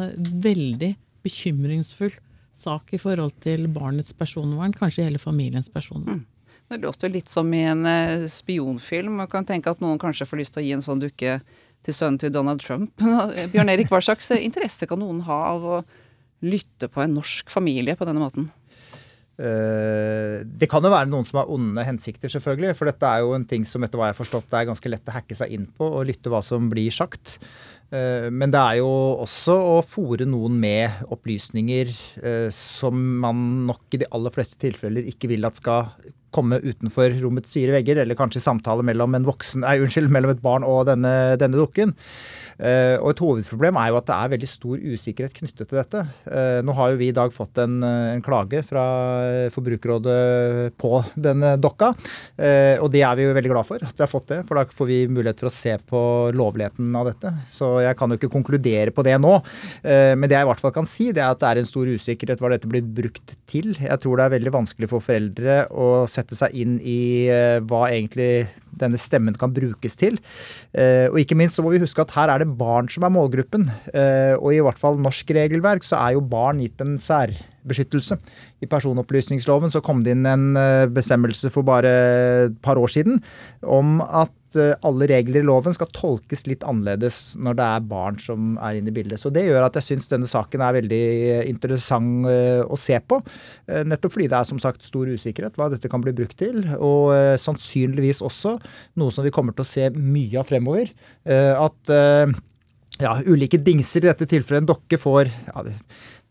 veldig 0.42 0.96
bekymringsfull 1.22 2.18
sak 2.58 2.90
i 2.90 2.98
forhold 2.98 3.38
til 3.46 3.68
barnets 3.70 4.10
personvern, 4.18 4.74
kanskje 4.74 5.06
hele 5.06 5.22
familiens 5.22 5.70
personvern. 5.70 6.24
Det 6.68 6.80
låter 6.82 7.12
litt 7.12 7.28
som 7.30 7.52
i 7.54 7.62
en 7.62 7.86
eh, 7.86 8.26
spionfilm. 8.30 9.20
Man 9.22 9.30
kan 9.30 9.46
tenke 9.46 9.70
at 9.70 9.82
noen 9.84 10.00
kanskje 10.02 10.26
får 10.26 10.40
lyst 10.40 10.56
til 10.56 10.64
å 10.64 10.66
gi 10.66 10.74
en 10.74 10.82
sånn 10.82 11.02
dukke 11.02 11.38
til 11.86 11.94
sønnen 11.94 12.18
til 12.18 12.32
Donald 12.34 12.64
Trump. 12.64 12.90
Bjørn 13.52 13.70
Erik, 13.70 13.90
hva 13.92 14.02
slags 14.02 14.32
eh, 14.34 14.42
interesse 14.42 14.88
kan 14.90 14.98
noen 15.02 15.22
ha 15.28 15.40
av 15.52 15.66
å 15.76 15.80
lytte 16.46 16.90
på 16.92 17.04
en 17.04 17.14
norsk 17.16 17.50
familie 17.54 17.94
på 17.96 18.08
denne 18.08 18.22
måten? 18.24 18.48
Eh, 19.38 20.42
Det 20.58 20.68
kan 20.72 20.82
jo 20.84 20.90
være 20.92 21.10
noen 21.12 21.26
som 21.28 21.38
har 21.42 21.50
onde 21.52 21.84
hensikter, 21.86 22.32
selvfølgelig. 22.32 22.74
For 22.78 22.90
dette 22.90 23.06
er 23.14 23.22
jo 23.22 23.34
en 23.36 23.46
ting 23.48 23.64
som 23.68 23.84
etter 23.86 24.00
hva 24.00 24.10
jeg 24.10 24.16
har 24.16 24.20
forstått 24.24 24.50
det 24.50 24.60
er 24.60 24.68
ganske 24.72 24.90
lett 24.92 25.10
å 25.10 25.16
hacke 25.16 25.38
seg 25.38 25.54
inn 25.54 25.66
på 25.76 25.86
og 26.00 26.06
lytte 26.10 26.32
hva 26.32 26.42
som 26.44 26.70
blir 26.72 26.90
sagt. 26.94 27.38
Eh, 27.94 28.26
Men 28.34 28.50
det 28.50 28.58
er 28.58 28.80
jo 28.82 28.90
også 29.22 29.54
å 29.54 29.80
fòre 29.86 30.26
noen 30.26 30.58
med 30.58 31.06
opplysninger 31.14 31.94
eh, 32.22 32.48
som 32.50 32.98
man 33.22 33.66
nok 33.70 33.94
i 33.94 34.02
de 34.02 34.10
aller 34.10 34.34
fleste 34.34 34.58
tilfeller 34.58 35.06
ikke 35.06 35.30
vil 35.30 35.46
at 35.46 35.62
skal 35.62 35.92
komme 36.36 36.60
utenfor 36.62 37.16
rommets 37.24 37.56
fire 37.56 37.74
vegger, 37.78 38.04
eller 38.04 38.18
kanskje 38.18 38.44
samtale 38.44 38.84
mellom 38.86 39.16
en 39.16 39.28
voksen, 39.28 39.64
nei, 39.64 39.78
unnskyld, 39.82 40.12
mellom 40.12 40.36
et 40.36 40.44
barn 40.44 40.66
og 40.66 40.84
denne, 40.90 41.14
denne 41.40 41.58
dukken. 41.58 41.96
Uh, 42.56 42.96
og 43.02 43.10
et 43.10 43.20
hovedproblem 43.20 43.76
er 43.76 43.90
jo 43.90 43.98
at 43.98 44.06
det 44.08 44.14
er 44.16 44.30
veldig 44.32 44.48
stor 44.48 44.80
usikkerhet 44.80 45.34
knyttet 45.36 45.68
til 45.68 45.76
dette. 45.76 46.02
Uh, 46.24 46.64
nå 46.64 46.72
har 46.78 46.92
jo 46.92 47.00
vi 47.02 47.10
i 47.12 47.16
dag 47.16 47.34
fått 47.34 47.58
en, 47.60 47.74
eh, 47.84 48.14
en 48.14 48.22
klage 48.24 48.62
fra 48.64 48.84
Forbrukerrådet 49.52 50.72
på 50.80 50.92
denne 51.20 51.54
dokka. 51.60 51.92
uh, 51.92 52.76
og 52.80 52.88
det 52.94 53.02
er 53.04 53.18
vi 53.18 53.26
jo 53.26 53.34
veldig 53.36 53.52
glad 53.52 53.68
for 53.68 53.84
at 53.84 53.92
vi 53.92 54.04
har 54.04 54.10
fått 54.10 54.30
det, 54.32 54.40
for 54.48 54.56
da 54.56 54.64
får 54.64 54.88
vi 54.88 54.98
mulighet 55.12 55.42
for 55.42 55.50
å 55.50 55.52
se 55.52 55.76
på 55.84 56.00
lovligheten 56.32 56.96
av 56.96 57.10
dette. 57.10 57.34
Så 57.52 57.74
jeg 57.84 57.98
kan 57.98 58.10
jo 58.10 58.16
ikke 58.16 58.32
konkludere 58.32 58.94
på 58.94 59.04
det 59.04 59.18
nå. 59.20 59.34
Men 59.84 60.24
det 60.24 60.36
jeg 60.36 60.46
i 60.46 60.48
hvert 60.48 60.62
fall 60.62 60.74
kan 60.74 60.88
si, 60.88 61.10
det 61.14 61.22
er 61.22 61.34
at 61.34 61.40
det 61.40 61.48
er 61.48 61.60
en 61.60 61.68
stor 61.68 61.88
usikkerhet 61.88 62.40
hva 62.42 62.50
dette 62.52 62.68
blir 62.70 62.84
brukt 62.84 63.36
til. 63.50 63.74
Jeg 63.76 64.00
tror 64.02 64.18
det 64.18 64.26
er 64.26 64.34
veldig 64.36 64.52
vanskelig 64.54 64.90
for 64.90 65.04
foreldre 65.04 65.58
å 65.70 66.06
sette 66.10 66.25
seg 66.34 66.54
inn 66.58 66.78
i 66.82 67.28
eh, 67.30 67.62
hva 67.62 67.86
egentlig 67.92 68.48
denne 68.76 68.98
stemmen 69.00 69.36
kan 69.38 69.54
brukes 69.54 69.94
til. 69.96 70.18
Eh, 70.76 71.06
og 71.06 71.20
ikke 71.22 71.38
minst 71.38 71.56
så 71.56 71.64
må 71.64 71.70
vi 71.72 71.80
huske 71.80 72.02
at 72.02 72.14
her 72.16 72.32
er 72.32 72.42
det 72.42 72.56
barn 72.58 72.90
som 72.92 73.06
er 73.06 73.14
målgruppen. 73.14 73.68
Eh, 73.94 74.34
og 74.36 74.50
i 74.52 74.62
hvert 74.64 74.80
fall 74.80 74.98
norsk 75.00 75.30
regelverk 75.36 75.86
så 75.86 76.00
er 76.02 76.16
jo 76.16 76.24
barn 76.26 76.60
gitt 76.64 76.82
en 76.84 76.96
særbeskyttelse. 77.00 78.18
I 78.64 78.70
personopplysningsloven 78.72 79.72
så 79.72 79.84
kom 79.84 80.02
det 80.04 80.16
inn 80.16 80.26
en 80.28 80.48
bestemmelse 80.96 81.52
for 81.54 81.66
bare 81.66 81.92
et 82.48 82.58
par 82.64 82.80
år 82.80 82.90
siden 82.92 83.22
om 83.62 84.00
at 84.04 84.32
alle 84.86 85.08
regler 85.10 85.42
i 85.42 85.46
loven 85.46 85.74
skal 85.74 85.88
tolkes 85.90 86.46
litt 86.46 86.62
annerledes 86.62 87.34
når 87.42 87.56
det 87.58 87.64
er 87.66 87.88
barn 87.90 88.18
som 88.22 88.54
er 88.62 88.78
inne 88.78 88.92
i 88.92 88.94
bildet. 88.94 89.18
Så 89.18 89.32
det 89.34 89.46
gjør 89.48 89.66
at 89.66 89.76
jeg 89.80 89.86
syns 89.88 90.06
denne 90.12 90.28
saken 90.30 90.62
er 90.62 90.76
veldig 90.78 91.00
eh, 91.32 91.42
interessant 91.50 92.28
eh, 92.30 92.62
å 92.62 92.78
se 92.78 93.00
på. 93.02 93.18
Eh, 93.66 93.82
Nettopp 93.88 94.14
fordi 94.14 94.28
det 94.30 94.38
er 94.38 94.48
som 94.48 94.60
sagt 94.62 94.86
stor 94.86 95.10
usikkerhet 95.10 95.58
hva 95.58 95.70
dette 95.72 95.90
kan 95.90 96.04
bli 96.04 96.14
brukt 96.16 96.38
til. 96.38 96.62
Og 96.78 97.14
eh, 97.16 97.34
sannsynligvis 97.42 98.22
også 98.24 98.56
noe 99.00 99.14
som 99.14 99.26
vi 99.26 99.34
kommer 99.34 99.56
til 99.56 99.66
å 99.66 99.70
se 99.72 99.90
mye 99.96 100.40
av 100.40 100.48
fremover. 100.48 100.92
eh, 101.26 101.52
At 101.56 101.92
eh, 101.92 102.36
ja, 103.02 103.18
ulike 103.26 103.58
dingser, 103.60 104.04
i 104.04 104.08
dette 104.12 104.28
tilfellet 104.30 104.62
en 104.62 104.70
dokke, 104.70 104.96
får 105.00 105.28
ja, 105.28 105.66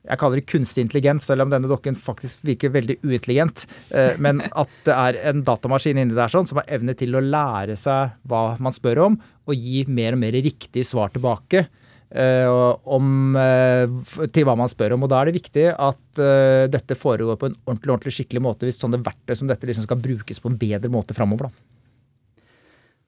jeg 0.05 0.19
kaller 0.21 0.39
det 0.39 0.49
kunstig 0.49 0.85
intelligens, 0.85 1.25
selv 1.27 1.45
om 1.45 1.53
denne 1.53 1.69
dokken 1.69 1.97
faktisk 1.97 2.43
virker 2.45 2.73
veldig 2.73 2.99
uintelligent. 3.03 3.65
Eh, 3.89 4.13
Men 4.21 4.43
at 4.51 4.71
det 4.85 4.93
er 4.93 5.19
en 5.31 5.43
datamaskin 5.45 5.97
inni 6.01 6.17
der 6.17 6.31
sånn, 6.31 6.47
som 6.47 6.61
har 6.61 6.69
evne 6.77 6.95
til 6.97 7.17
å 7.17 7.23
lære 7.23 7.77
seg 7.79 8.13
hva 8.29 8.43
man 8.61 8.75
spør 8.75 9.05
om, 9.09 9.17
og 9.45 9.57
gi 9.57 9.85
mer 9.87 10.17
og 10.17 10.21
mer 10.21 10.37
riktig 10.45 10.85
svar 10.87 11.11
tilbake 11.13 11.65
eh, 12.15 12.47
om, 12.85 13.35
eh, 13.35 13.85
til 14.33 14.45
hva 14.47 14.57
man 14.57 14.71
spør 14.71 14.95
om. 14.95 15.05
Og 15.05 15.09
Da 15.09 15.21
er 15.21 15.31
det 15.31 15.39
viktig 15.41 15.67
at 15.73 16.01
dette 16.71 16.95
foregår 16.95 17.35
på 17.35 17.49
en 17.49 17.57
ordentlig, 17.67 17.91
ordentlig 17.91 18.13
skikkelig 18.15 18.41
måte, 18.45 18.67
hvis 18.67 18.79
sånne 18.79 19.01
verktøy 19.03 19.35
som 19.35 19.49
dette 19.49 19.67
liksom 19.67 19.83
skal 19.83 19.99
brukes 19.99 20.39
på 20.39 20.47
en 20.47 20.59
bedre 20.59 20.87
måte 20.87 21.17
framover. 21.17 21.49
Da. 21.49 21.74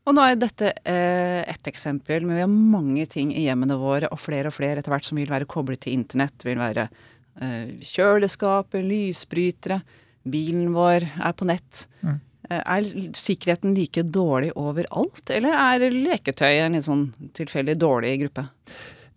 Og 0.08 0.16
nå 0.16 0.24
er 0.24 0.38
dette 0.40 0.72
eh, 0.88 1.42
ett 1.52 1.68
eksempel, 1.68 2.24
men 2.24 2.38
vi 2.38 2.44
har 2.46 2.52
mange 2.52 3.06
ting 3.12 3.34
i 3.36 3.44
hjemmene 3.44 3.76
våre, 3.80 4.08
og 4.14 4.22
flere 4.24 4.48
og 4.48 4.56
flere 4.56 4.80
etter 4.80 4.94
hvert 4.94 5.08
som 5.08 5.20
vil 5.20 5.32
være 5.32 5.50
koblet 5.52 5.84
til 5.84 5.98
internett. 5.98 6.46
Vil 6.48 6.62
være 6.62 6.88
eh, 6.88 7.74
kjøleskapet, 7.84 8.88
lysbrytere, 8.88 9.82
bilen 10.28 10.72
vår 10.76 11.10
er 11.12 11.36
på 11.36 11.48
nett. 11.52 11.84
Mm. 12.08 12.22
Eh, 12.48 12.62
er 12.64 12.88
sikkerheten 13.20 13.76
like 13.76 14.06
dårlig 14.08 14.54
overalt, 14.56 15.26
eller 15.36 15.58
er 15.60 15.90
leketøy 15.92 16.54
en 16.54 16.78
litt 16.78 16.88
sånn 16.88 17.10
tilfeldig 17.36 17.76
dårlig 17.82 18.14
gruppe? 18.24 18.48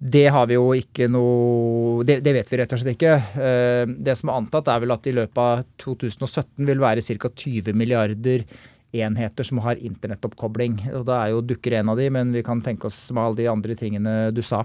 Det 0.01 0.27
har 0.33 0.47
vi 0.49 0.57
jo 0.57 0.71
ikke 0.73 1.11
noe 1.13 2.01
Det, 2.09 2.23
det 2.25 2.33
vet 2.33 2.49
vi 2.49 2.57
rett 2.57 2.71
og 2.73 2.81
slett 2.81 2.97
ikke. 2.97 3.15
Eh, 3.37 3.85
Det 3.87 4.15
som 4.19 4.33
er 4.33 4.41
antatt, 4.41 4.71
er 4.73 4.83
vel 4.83 4.95
at 4.97 5.07
i 5.07 5.15
løpet 5.15 5.41
av 5.45 5.65
2017 5.85 6.67
vil 6.67 6.83
være 6.83 7.05
ca. 7.05 7.31
20 7.31 7.77
milliarder 7.77 8.47
enheter 8.93 9.47
som 9.47 9.61
har 9.65 9.81
internettoppkobling. 9.81 10.81
Og 10.95 11.07
Da 11.07 11.23
er 11.25 11.35
jo 11.35 11.45
dukker 11.45 11.79
en 11.79 11.93
av 11.93 12.01
de, 12.01 12.09
men 12.11 12.33
vi 12.33 12.43
kan 12.47 12.63
tenke 12.63 12.91
oss 12.91 12.99
med 13.13 13.23
alle 13.23 13.41
de 13.43 13.49
andre 13.51 13.77
tingene 13.79 14.15
du 14.35 14.43
sa. 14.43 14.65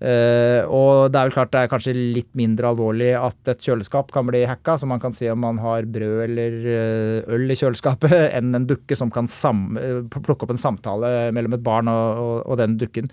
Uh, 0.00 0.64
og 0.72 1.10
det 1.12 1.18
er 1.18 1.26
vel 1.28 1.34
klart 1.34 1.50
det 1.52 1.60
er 1.60 1.68
kanskje 1.68 1.92
litt 1.92 2.30
mindre 2.38 2.70
alvorlig 2.70 3.10
at 3.18 3.50
et 3.52 3.60
kjøleskap 3.66 4.08
kan 4.14 4.24
bli 4.24 4.46
hacka, 4.48 4.78
så 4.80 4.88
man 4.88 5.00
kan 5.02 5.12
si 5.12 5.28
om 5.28 5.42
man 5.44 5.60
har 5.60 5.84
brød 5.92 6.22
eller 6.24 6.56
uh, 6.64 7.34
øl 7.36 7.52
i 7.52 7.56
kjøleskapet, 7.60 8.14
enn 8.38 8.56
en 8.56 8.68
dukke 8.68 8.96
som 8.96 9.12
kan 9.12 9.28
uh, 9.28 10.00
plukke 10.16 10.46
opp 10.46 10.54
en 10.54 10.62
samtale 10.62 11.10
mellom 11.36 11.58
et 11.58 11.64
barn 11.66 11.90
og, 11.92 12.22
og, 12.24 12.36
og 12.46 12.60
den 12.60 12.78
dukken. 12.80 13.10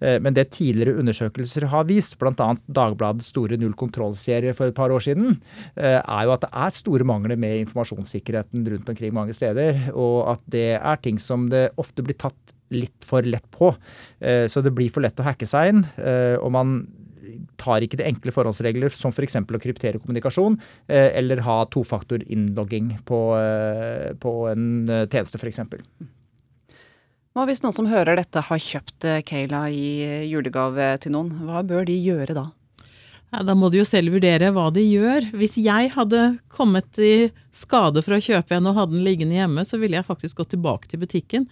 men 0.00 0.34
det 0.36 0.50
tidligere 0.54 0.98
undersøkelser 1.00 1.66
har 1.72 1.86
vist, 1.88 2.16
bl.a. 2.20 2.48
Dagbladets 2.66 3.30
store 3.32 3.56
null 3.60 3.74
kontroll-serie 3.78 4.52
for 4.56 4.68
et 4.68 4.76
par 4.76 4.92
år 4.92 5.02
siden, 5.04 5.38
er 5.76 6.26
jo 6.26 6.34
at 6.34 6.44
det 6.44 6.50
er 6.52 6.74
store 6.76 7.06
mangler 7.08 7.38
med 7.40 7.62
informasjonssikkerheten 7.62 8.66
rundt 8.72 8.90
omkring 8.92 9.14
mange 9.16 9.36
steder, 9.36 9.88
og 9.94 10.34
at 10.34 10.44
det 10.52 10.68
er 10.76 11.00
ting 11.02 11.20
som 11.22 11.48
det 11.52 11.68
ofte 11.80 12.04
blir 12.04 12.18
tatt 12.20 12.55
litt 12.74 13.06
for 13.06 13.26
lett 13.26 13.46
på. 13.50 13.72
Eh, 14.20 14.46
så 14.50 14.62
det 14.64 14.74
blir 14.74 14.92
for 14.92 15.04
lett 15.04 15.20
å 15.20 15.26
hacke 15.26 15.48
seg 15.48 15.72
inn. 15.72 15.84
Eh, 16.00 16.34
og 16.40 16.52
man 16.54 16.78
tar 17.60 17.82
ikke 17.82 17.98
de 17.98 18.06
enkle 18.06 18.32
forholdsregler 18.34 18.92
som 18.94 19.14
f.eks. 19.14 19.38
For 19.38 19.58
å 19.58 19.62
kryptere 19.62 20.00
kommunikasjon 20.02 20.58
eh, 20.88 21.10
eller 21.18 21.42
ha 21.46 21.62
tofaktor-innlogging 21.72 22.92
på, 23.08 23.22
på 24.22 24.34
en 24.50 24.68
tjeneste 25.10 25.40
f.eks. 25.40 25.64
Hva 27.36 27.44
hvis 27.44 27.60
noen 27.60 27.74
som 27.76 27.88
hører 27.90 28.16
dette 28.16 28.40
har 28.48 28.60
kjøpt 28.62 29.04
Kayla 29.28 29.66
i 29.68 29.88
julegave 30.30 30.94
til 31.02 31.12
noen? 31.12 31.34
Hva 31.44 31.60
bør 31.66 31.84
de 31.88 31.98
gjøre 32.00 32.36
da? 32.36 32.46
Ja, 33.34 33.42
da 33.42 33.56
må 33.58 33.68
de 33.68 33.80
jo 33.80 33.86
selv 33.88 34.14
vurdere 34.14 34.52
hva 34.54 34.68
de 34.72 34.84
gjør. 34.86 35.26
Hvis 35.36 35.58
jeg 35.58 35.90
hadde 35.92 36.36
kommet 36.52 37.00
i 37.02 37.28
skade 37.56 38.00
for 38.04 38.16
å 38.16 38.22
kjøpe 38.22 38.56
en 38.56 38.70
og 38.70 38.78
hadde 38.78 38.94
den 38.94 39.04
liggende 39.04 39.36
hjemme, 39.36 39.66
så 39.66 39.80
ville 39.82 39.98
jeg 39.98 40.06
faktisk 40.06 40.38
gått 40.40 40.54
tilbake 40.54 40.88
til 40.88 41.02
butikken 41.02 41.48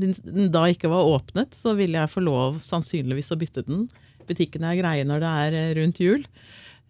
den 0.00 0.50
da 0.54 0.66
ikke 0.70 0.90
var 0.92 1.08
åpnet, 1.14 1.54
så 1.56 1.74
ville 1.78 2.00
jeg 2.00 2.12
få 2.12 2.24
lov 2.24 2.60
sannsynligvis 2.66 3.32
å 3.34 3.38
bytte 3.40 3.64
den. 3.68 3.86
Butikkene 4.28 4.72
er 4.72 4.80
greie 4.80 5.06
når 5.06 5.22
det 5.22 5.32
er 5.44 5.56
eh, 5.60 5.72
rundt 5.78 6.02
jul. 6.02 6.26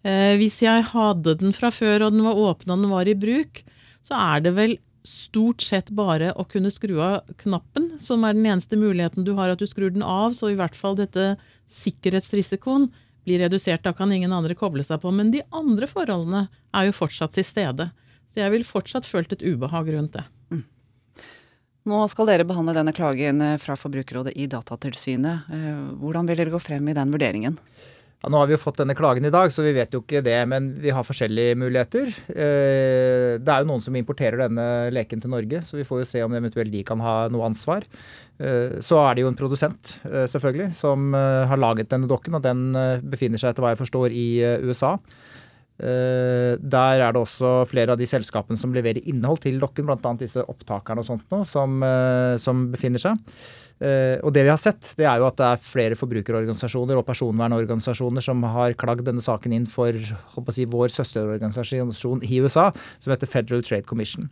Eh, 0.05 0.33
hvis 0.39 0.61
jeg 0.63 0.89
hadde 0.91 1.37
den 1.41 1.55
fra 1.55 1.71
før 1.73 2.07
og 2.07 2.15
den 2.15 2.25
var 2.25 2.41
åpen 2.41 2.73
og 2.73 2.83
den 2.83 2.93
var 2.93 3.09
i 3.09 3.17
bruk, 3.17 3.63
så 4.05 4.17
er 4.21 4.45
det 4.45 4.53
vel 4.57 4.77
stort 5.05 5.61
sett 5.61 5.91
bare 5.93 6.31
å 6.33 6.45
kunne 6.49 6.71
skru 6.73 6.97
av 7.03 7.33
knappen, 7.41 7.91
som 8.01 8.23
er 8.25 8.33
den 8.33 8.47
eneste 8.49 8.77
muligheten 8.79 9.25
du 9.25 9.35
har, 9.37 9.53
at 9.53 9.61
du 9.61 9.67
skrur 9.69 9.93
den 9.93 10.05
av, 10.05 10.33
så 10.33 10.49
i 10.49 10.57
hvert 10.57 10.77
fall 10.77 10.97
dette 10.97 11.35
sikkerhetsrisikoen 11.71 12.89
blir 13.25 13.41
redusert. 13.41 13.83
Da 13.85 13.93
kan 13.93 14.13
ingen 14.13 14.33
andre 14.33 14.57
koble 14.57 14.85
seg 14.85 15.01
på. 15.01 15.13
Men 15.13 15.31
de 15.33 15.43
andre 15.55 15.89
forholdene 15.89 16.47
er 16.75 16.89
jo 16.89 16.97
fortsatt 16.97 17.35
til 17.37 17.45
stede. 17.47 17.89
Så 18.29 18.43
jeg 18.43 18.53
vil 18.53 18.67
fortsatt 18.67 19.07
følt 19.07 19.33
et 19.33 19.45
ubehag 19.45 19.89
rundt 19.93 20.17
det. 20.17 20.25
Nå 21.85 21.99
skal 22.09 22.25
dere 22.31 22.45
behandle 22.49 22.73
denne 22.73 22.93
klagen 22.97 23.41
eh, 23.45 23.59
fra 23.61 23.75
Forbrukerrådet 23.77 24.33
i 24.41 24.47
Datatilsynet. 24.49 25.51
Eh, 25.53 25.83
hvordan 26.01 26.25
vil 26.25 26.39
dere 26.39 26.53
gå 26.55 26.61
frem 26.61 26.87
i 26.89 26.95
den 26.97 27.11
vurderingen? 27.13 27.59
Ja, 28.23 28.31
nå 28.33 28.39
har 28.39 28.49
vi 28.49 28.55
jo 28.55 28.61
fått 28.63 28.79
denne 28.79 28.95
klagen 28.97 29.27
i 29.27 29.29
dag, 29.29 29.51
så 29.53 29.61
vi 29.61 29.75
vet 29.75 29.93
jo 29.93 30.01
ikke 30.01 30.23
det. 30.25 30.39
Men 30.49 30.71
vi 30.81 30.89
har 30.89 31.05
forskjellige 31.05 31.59
muligheter. 31.61 32.09
Eh, 32.33 33.35
det 33.37 33.53
er 33.53 33.61
jo 33.61 33.69
noen 33.69 33.85
som 33.85 33.99
importerer 33.99 34.41
denne 34.47 34.65
leken 34.97 35.21
til 35.21 35.33
Norge, 35.35 35.61
så 35.69 35.77
vi 35.77 35.85
får 35.85 36.01
jo 36.01 36.09
se 36.09 36.25
om 36.25 36.33
eventuelt 36.33 36.73
de 36.73 36.81
kan 36.87 37.05
ha 37.05 37.15
noe 37.29 37.45
ansvar. 37.51 37.85
Så 38.35 38.97
er 38.99 39.13
det 39.15 39.21
jo 39.23 39.29
en 39.29 39.37
produsent, 39.39 39.93
selvfølgelig, 40.03 40.73
som 40.75 41.13
har 41.15 41.55
laget 41.55 41.87
denne 41.87 42.09
dokken, 42.11 42.35
og 42.35 42.43
den 42.43 42.75
befinner 43.07 43.39
seg 43.39 43.53
etter 43.53 43.63
hva 43.63 43.71
jeg 43.71 43.79
forstår 43.79 44.11
i 44.11 44.25
USA. 44.67 44.97
Uh, 45.75 46.55
der 46.61 47.03
er 47.03 47.11
det 47.11 47.19
også 47.19 47.65
flere 47.67 47.95
av 47.95 47.99
de 47.99 48.07
selskapene 48.07 48.59
som 48.59 48.71
leverer 48.75 49.03
innhold 49.11 49.41
til 49.43 49.59
dokken, 49.59 49.87
bl.a. 49.89 50.13
disse 50.19 50.43
opptakerne 50.45 51.03
og 51.03 51.09
sånt 51.09 51.27
nå, 51.33 51.41
som, 51.49 51.81
uh, 51.83 52.35
som 52.39 52.69
befinner 52.71 53.01
seg. 53.01 53.19
Uh, 53.75 54.21
og 54.23 54.31
det 54.31 54.45
vi 54.45 54.51
har 54.53 54.59
sett, 54.59 54.93
det 54.95 55.03
er 55.03 55.19
jo 55.19 55.25
at 55.27 55.35
det 55.35 55.47
er 55.49 55.63
flere 55.63 55.97
forbrukerorganisasjoner 55.99 56.95
og 56.95 57.03
personvernorganisasjoner 57.09 58.23
som 58.23 58.43
har 58.53 58.75
klagd 58.79 59.03
denne 59.03 59.23
saken 59.23 59.51
inn 59.51 59.65
for 59.67 59.97
si, 60.55 60.63
vår 60.71 60.93
søsterorganisasjon 60.95 62.23
i 62.23 62.39
USA, 62.39 62.69
som 63.03 63.11
heter 63.11 63.27
Federal 63.27 63.65
Trade 63.67 63.83
Commission. 63.89 64.29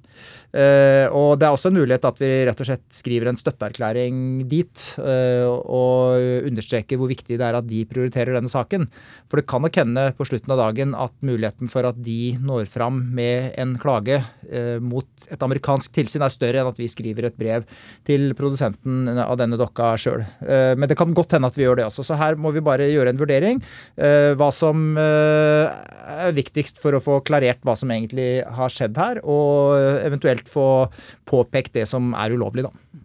Uh, 0.56 1.12
og 1.12 1.42
det 1.42 1.50
er 1.50 1.58
også 1.58 1.74
en 1.74 1.80
mulighet 1.82 2.08
at 2.08 2.22
vi 2.24 2.30
rett 2.48 2.64
og 2.64 2.70
slett 2.70 2.86
skriver 2.96 3.34
en 3.34 3.40
støtteerklæring 3.40 4.46
dit 4.48 4.86
uh, 5.04 5.52
og 5.52 6.48
understreker 6.48 7.02
hvor 7.02 7.12
viktig 7.12 7.36
det 7.36 7.44
er 7.44 7.60
at 7.60 7.68
de 7.68 7.84
prioriterer 7.90 8.38
denne 8.38 8.52
saken. 8.52 8.88
For 9.28 9.42
det 9.42 9.48
kan 9.52 9.66
nok 9.66 9.82
hende 9.82 10.08
på 10.16 10.30
slutten 10.30 10.56
av 10.56 10.64
dagen 10.64 10.96
at 10.96 11.16
muligheten 11.20 11.72
for 11.72 11.90
at 11.90 12.00
de 12.00 12.38
når 12.40 12.72
fram 12.72 13.04
med 13.12 13.52
en 13.60 13.76
klage 13.82 14.22
mot 14.84 15.08
et 15.32 15.44
amerikansk 15.44 15.94
tilsyn 15.96 16.24
er 16.24 16.32
større 16.32 16.62
enn 16.62 16.70
at 16.70 16.80
vi 16.80 16.88
skriver 16.92 17.28
et 17.28 17.38
brev 17.40 17.66
til 18.08 18.32
produsenten 18.38 19.10
av 19.12 19.33
denne 19.40 19.60
dokka 19.60 19.94
sjøl. 20.00 20.24
Eh, 20.42 20.74
men 20.78 20.90
det 20.90 20.98
kan 21.00 21.14
godt 21.16 21.36
hende 21.36 21.50
at 21.52 21.58
vi 21.58 21.66
gjør 21.66 21.82
det 21.82 21.88
også. 21.90 22.06
Så 22.08 22.18
her 22.20 22.38
må 22.40 22.54
vi 22.56 22.64
bare 22.66 22.90
gjøre 22.92 23.14
en 23.14 23.22
vurdering. 23.22 23.62
Eh, 23.98 24.32
hva 24.40 24.50
som 24.56 24.98
eh, 25.00 25.70
er 26.28 26.36
viktigst 26.38 26.82
for 26.84 26.98
å 26.98 27.04
få 27.04 27.22
klarert 27.28 27.64
hva 27.66 27.78
som 27.80 27.92
egentlig 27.94 28.44
har 28.58 28.74
skjedd 28.74 29.00
her, 29.00 29.24
og 29.24 29.78
eventuelt 30.04 30.50
få 30.52 30.68
påpekt 31.30 31.78
det 31.80 31.88
som 31.90 32.14
er 32.18 32.36
ulovlig, 32.36 32.68
da. 32.68 33.02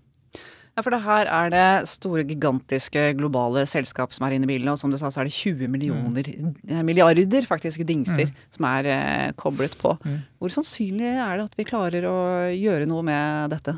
Ja, 0.78 0.82
for 0.86 0.94
det 0.94 1.00
her 1.02 1.26
er 1.26 1.48
det 1.50 1.90
store, 1.90 2.22
gigantiske 2.22 3.00
globale 3.18 3.64
selskap 3.66 4.12
som 4.14 4.28
er 4.28 4.36
inne 4.36 4.46
i 4.46 4.50
bilene. 4.52 4.76
Og 4.76 4.78
som 4.78 4.92
du 4.92 4.98
sa, 5.00 5.10
så 5.10 5.24
er 5.24 5.26
det 5.26 5.34
20 5.34 5.72
millioner, 5.74 6.28
mm. 6.38 6.84
milliarder 6.86 7.48
faktisk 7.50 7.82
dingser 7.88 8.28
mm. 8.28 8.36
som 8.54 8.68
er 8.70 8.90
eh, 8.94 9.32
koblet 9.34 9.74
på. 9.80 9.96
Mm. 10.06 10.20
Hvor 10.38 10.54
sannsynlig 10.54 11.10
er 11.10 11.40
det 11.40 11.48
at 11.48 11.58
vi 11.58 11.66
klarer 11.66 12.06
å 12.06 12.18
gjøre 12.54 12.86
noe 12.86 13.02
med 13.10 13.50
dette? 13.56 13.74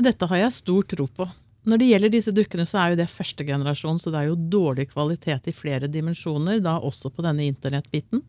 Dette 0.00 0.30
har 0.30 0.40
jeg 0.46 0.56
stor 0.56 0.88
tro 0.94 1.10
på. 1.12 1.28
Når 1.64 1.80
det 1.80 1.88
gjelder 1.88 2.12
disse 2.12 2.34
dukkene, 2.36 2.66
så 2.68 2.80
er 2.80 2.92
jo 2.92 3.00
det 3.00 3.08
første 3.12 3.46
generasjon, 3.48 3.98
så 4.00 4.12
det 4.12 4.20
er 4.20 4.28
jo 4.28 4.36
dårlig 4.52 4.90
kvalitet 4.90 5.48
i 5.48 5.56
flere 5.56 5.88
dimensjoner, 5.88 6.60
da 6.64 6.76
også 6.76 7.12
på 7.14 7.24
denne 7.24 7.46
internettbiten. 7.48 8.20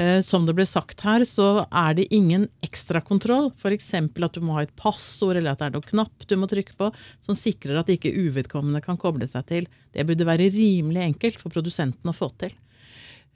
Eh, 0.00 0.20
som 0.24 0.46
det 0.46 0.54
ble 0.56 0.64
sagt 0.68 1.02
her, 1.04 1.24
så 1.28 1.66
er 1.66 1.96
det 1.98 2.08
ingen 2.14 2.46
ekstrakontroll. 2.64 3.50
F.eks. 3.60 3.90
at 3.96 4.36
du 4.36 4.40
må 4.44 4.56
ha 4.56 4.64
et 4.64 4.76
passord, 4.78 5.36
eller 5.36 5.52
at 5.52 5.60
det 5.60 5.70
er 5.70 5.76
noen 5.76 5.88
knapp 5.90 6.28
du 6.28 6.36
må 6.40 6.48
trykke 6.50 6.76
på, 6.78 6.90
som 7.26 7.38
sikrer 7.38 7.80
at 7.80 7.92
ikke 7.92 8.12
uvedkommende 8.14 8.82
kan 8.84 9.00
koble 9.00 9.28
seg 9.28 9.48
til. 9.50 9.70
Det 9.92 10.06
burde 10.08 10.28
være 10.28 10.52
rimelig 10.54 11.04
enkelt 11.04 11.40
for 11.40 11.52
produsenten 11.52 12.12
å 12.12 12.16
få 12.16 12.30
til. 12.40 12.54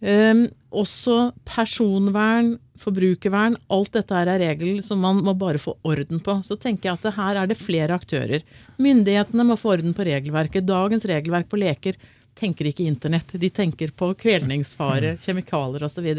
Um, 0.04 0.44
også 0.74 1.30
personvern, 1.48 2.58
forbrukervern, 2.82 3.54
alt 3.72 3.94
dette 3.94 4.12
her 4.12 4.28
er 4.34 4.42
regler 4.42 4.82
som 4.84 5.00
man 5.00 5.22
må 5.24 5.32
bare 5.38 5.60
få 5.62 5.76
orden 5.86 6.20
på. 6.20 6.36
Så 6.44 6.58
tenker 6.60 6.90
jeg 6.90 6.98
at 6.98 7.16
her 7.16 7.40
er 7.40 7.48
det 7.48 7.56
flere 7.56 7.96
aktører. 7.96 8.42
Myndighetene 8.82 9.46
må 9.48 9.56
få 9.56 9.76
orden 9.78 9.94
på 9.96 10.04
regelverket. 10.04 10.66
Dagens 10.68 11.06
regelverk 11.08 11.48
på 11.48 11.60
leker 11.62 11.96
tenker 12.36 12.68
ikke 12.68 12.84
internett. 12.84 13.32
De 13.40 13.50
tenker 13.50 13.94
på 13.96 14.10
kvelningsfare, 14.20 15.14
mm. 15.14 15.22
kjemikalier 15.22 15.86
osv. 15.86 16.10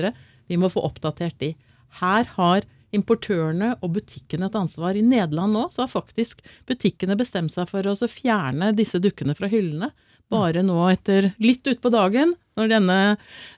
Vi 0.48 0.58
må 0.58 0.72
få 0.72 0.86
oppdatert 0.88 1.38
de. 1.44 1.52
Her 2.00 2.32
har 2.38 2.66
importørene 2.96 3.74
og 3.84 3.98
butikkene 3.98 4.48
et 4.48 4.58
ansvar. 4.58 4.96
I 4.96 5.04
Nederland 5.06 5.54
nå 5.54 5.68
så 5.74 5.84
har 5.84 5.92
faktisk 5.92 6.42
butikkene 6.70 7.18
bestemt 7.20 7.54
seg 7.54 7.70
for 7.70 7.86
å 7.86 7.96
fjerne 8.10 8.72
disse 8.78 9.02
dukkene 9.04 9.36
fra 9.38 9.52
hyllene. 9.52 9.92
Bare 10.32 10.64
nå 10.66 10.80
etter 10.90 11.34
litt 11.44 11.68
utpå 11.70 11.92
dagen, 11.94 12.34
når 12.56 12.72
denne 12.72 13.00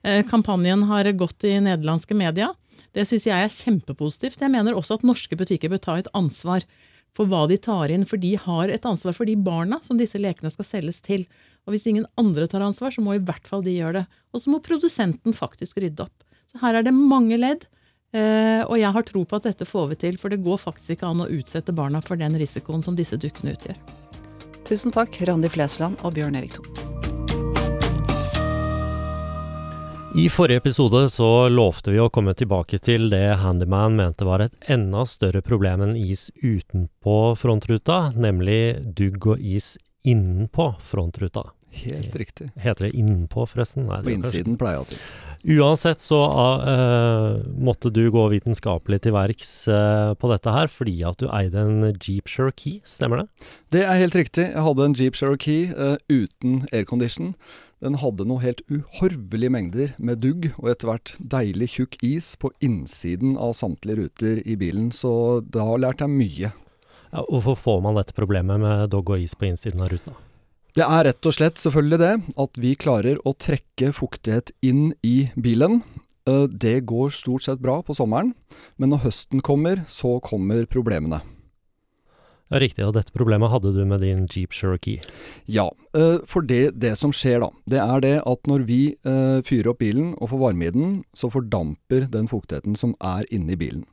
eh, 0.04 0.24
kampanjen 0.28 0.86
har 0.90 1.10
gått 1.18 1.46
i 1.48 1.58
nederlandske 1.62 2.18
media. 2.18 2.52
Det 2.96 3.06
syns 3.06 3.28
jeg 3.28 3.38
er 3.38 3.54
kjempepositivt. 3.54 4.42
Jeg 4.42 4.54
mener 4.54 4.78
også 4.78 4.98
at 4.98 5.06
norske 5.06 5.38
butikker 5.38 5.72
bør 5.74 5.84
ta 5.84 5.98
et 6.00 6.12
ansvar 6.18 6.66
for 7.18 7.30
hva 7.30 7.46
de 7.50 7.58
tar 7.62 7.92
inn, 7.94 8.06
for 8.06 8.22
de 8.22 8.36
har 8.38 8.70
et 8.70 8.86
ansvar 8.86 9.16
for 9.18 9.30
de 9.30 9.36
barna 9.38 9.80
som 9.86 9.98
disse 9.98 10.20
lekene 10.22 10.52
skal 10.54 10.68
selges 10.68 11.00
til. 11.06 11.26
Og 11.66 11.74
hvis 11.74 11.88
ingen 11.90 12.06
andre 12.20 12.48
tar 12.50 12.66
ansvar, 12.66 12.94
så 12.94 13.04
må 13.04 13.18
i 13.18 13.24
hvert 13.24 13.48
fall 13.50 13.66
de 13.66 13.74
gjøre 13.74 14.02
det. 14.02 14.22
Og 14.34 14.44
så 14.44 14.54
må 14.54 14.62
produsenten 14.66 15.36
faktisk 15.36 15.82
rydde 15.82 16.06
opp. 16.06 16.26
Så 16.52 16.62
her 16.62 16.80
er 16.80 16.88
det 16.88 16.96
mange 16.96 17.40
ledd. 17.40 17.66
Eh, 18.16 18.64
og 18.64 18.78
jeg 18.80 18.94
har 18.96 19.06
tro 19.06 19.26
på 19.28 19.40
at 19.40 19.50
dette 19.50 19.68
får 19.68 19.90
vi 19.92 20.02
til, 20.06 20.20
for 20.22 20.32
det 20.32 20.44
går 20.46 20.62
faktisk 20.62 20.96
ikke 20.96 21.10
an 21.12 21.26
å 21.26 21.32
utsette 21.38 21.76
barna 21.76 22.02
for 22.06 22.20
den 22.20 22.38
risikoen 22.40 22.86
som 22.86 22.96
disse 22.98 23.20
dukkene 23.20 23.58
utgjør. 23.58 23.82
Tusen 24.68 24.96
takk, 24.96 25.20
Randi 25.28 25.52
Flesland 25.52 26.00
og 26.08 26.16
Bjørn 26.16 26.40
Erik 26.40 26.56
Thon. 26.56 26.87
I 30.18 30.30
forrige 30.30 30.58
episode 30.58 31.10
så 31.14 31.28
lovte 31.50 31.92
vi 31.94 32.00
å 32.02 32.08
komme 32.10 32.32
tilbake 32.34 32.80
til 32.82 33.04
det 33.12 33.36
Handyman 33.44 33.94
mente 34.00 34.26
var 34.26 34.42
et 34.42 34.56
enda 34.66 35.04
større 35.06 35.44
problem 35.46 35.84
enn 35.86 35.92
is 35.94 36.32
utenpå 36.42 37.36
frontruta, 37.38 38.00
nemlig 38.18 38.80
dugg 38.98 39.28
og 39.36 39.44
is 39.46 39.76
innenpå 40.02 40.72
frontruta. 40.82 41.44
Helt 41.84 42.16
riktig. 42.18 42.48
Heter 42.58 42.88
det 42.88 42.96
innenpå, 42.98 43.46
forresten? 43.46 43.86
Nei, 43.92 44.00
På 44.08 44.16
innsiden, 44.16 44.58
pleier 44.58 44.80
jeg 44.80 44.88
å 44.88 44.90
si. 44.90 45.00
Uansett 45.58 46.02
så 46.02 46.18
uh, 46.66 47.38
måtte 47.62 47.92
du 47.94 48.08
gå 48.12 48.24
vitenskapelig 48.34 49.04
til 49.06 49.14
verks 49.14 49.52
uh, 49.70 50.16
på 50.18 50.32
dette 50.34 50.56
her, 50.56 50.72
fordi 50.72 50.98
at 51.06 51.22
du 51.22 51.28
eide 51.30 51.62
en 51.62 51.92
Jeep 51.94 52.26
Cherokee, 52.32 52.82
stemmer 52.90 53.22
det? 53.22 53.52
Det 53.78 53.86
er 53.86 54.02
helt 54.02 54.18
riktig. 54.18 54.50
Jeg 54.50 54.66
hadde 54.66 54.90
en 54.90 54.98
Jeep 54.98 55.20
Cherokee 55.20 55.70
uh, 55.78 56.02
uten 56.10 56.64
aircondition. 56.74 57.36
Den 57.84 58.00
hadde 58.02 58.26
noe 58.26 58.42
helt 58.42 58.64
uhorvelige 58.74 59.54
mengder 59.54 59.92
med 60.02 60.24
dugg 60.24 60.48
og 60.58 60.72
etter 60.72 60.90
hvert 60.90 61.12
deilig 61.22 61.68
tjukk 61.76 61.98
is 62.06 62.32
på 62.42 62.50
innsiden 62.66 63.36
av 63.38 63.54
samtlige 63.54 64.00
ruter 64.02 64.40
i 64.50 64.56
bilen, 64.58 64.90
så 64.90 65.44
da 65.46 65.68
lærte 65.78 66.08
jeg 66.08 66.16
mye. 66.16 66.54
Ja, 67.14 67.22
hvorfor 67.30 67.56
får 67.56 67.84
man 67.86 68.00
dette 68.00 68.18
problemet 68.18 68.60
med 68.64 68.90
dogg 68.92 69.14
og 69.14 69.22
is 69.22 69.38
på 69.38 69.46
innsiden 69.52 69.84
av 69.86 69.94
ruta? 69.94 70.16
Det 70.78 70.86
er 70.86 71.06
rett 71.08 71.30
og 71.30 71.34
slett 71.38 71.62
selvfølgelig 71.62 72.02
det 72.02 72.12
at 72.44 72.60
vi 72.62 72.74
klarer 72.78 73.22
å 73.26 73.34
trekke 73.38 73.94
fuktighet 73.98 74.52
inn 74.66 74.92
i 75.06 75.30
bilen. 75.38 75.84
Eh, 76.28 76.46
Det 76.50 76.82
går 76.86 77.14
stort 77.14 77.46
sett 77.46 77.62
bra 77.62 77.80
på 77.82 77.96
sommeren, 77.98 78.34
men 78.78 78.90
når 78.90 79.06
høsten 79.06 79.42
kommer, 79.42 79.86
så 79.88 80.20
kommer 80.22 80.66
problemene. 80.66 81.22
Ja, 82.48 82.62
riktig, 82.64 82.86
og 82.88 82.94
dette 82.96 83.12
problemet 83.12 83.52
hadde 83.52 83.74
du 83.76 83.82
med 83.84 84.00
din 84.06 84.24
Jeep 84.32 84.56
Cherokee. 84.56 85.02
Ja, 85.52 85.68
eh, 85.98 86.24
for 86.24 86.46
det, 86.48 86.78
det 86.80 86.94
som 86.96 87.12
skjer 87.12 87.42
da, 87.44 87.50
det 87.68 87.82
er 87.84 88.04
det 88.06 88.14
at 88.24 88.48
når 88.48 88.64
vi 88.70 88.82
eh, 88.96 89.40
fyrer 89.44 89.74
opp 89.74 89.82
bilen 89.84 90.14
og 90.16 90.32
får 90.32 90.44
varme 90.46 90.70
i 90.70 90.72
den, 90.72 90.94
så 91.12 91.28
fordamper 91.34 92.08
den 92.14 92.32
fuktigheten 92.32 92.80
som 92.80 92.96
er 93.04 93.28
inni 93.36 93.60
bilen. 93.60 93.84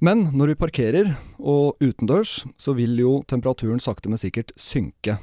Men 0.00 0.30
når 0.32 0.54
vi 0.54 0.60
parkerer 0.62 1.12
og 1.36 1.76
utendørs, 1.84 2.46
så 2.56 2.72
vil 2.72 2.96
jo 2.96 3.18
temperaturen 3.28 3.82
sakte, 3.84 4.08
men 4.08 4.20
sikkert 4.20 4.54
synke. 4.56 5.18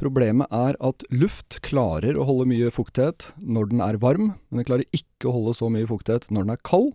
Problemet 0.00 0.48
er 0.48 0.78
at 0.80 1.04
luft 1.12 1.60
klarer 1.66 2.16
å 2.16 2.24
holde 2.24 2.48
mye 2.48 2.72
fuktighet 2.72 3.34
når 3.36 3.74
den 3.74 3.84
er 3.84 4.00
varm, 4.00 4.32
men 4.48 4.62
den 4.62 4.66
klarer 4.72 4.88
ikke 4.96 5.28
å 5.28 5.36
holde 5.36 5.58
så 5.60 5.68
mye 5.68 5.90
fuktighet 5.90 6.30
når 6.32 6.48
den 6.48 6.56
er 6.56 6.64
kald. 6.64 6.94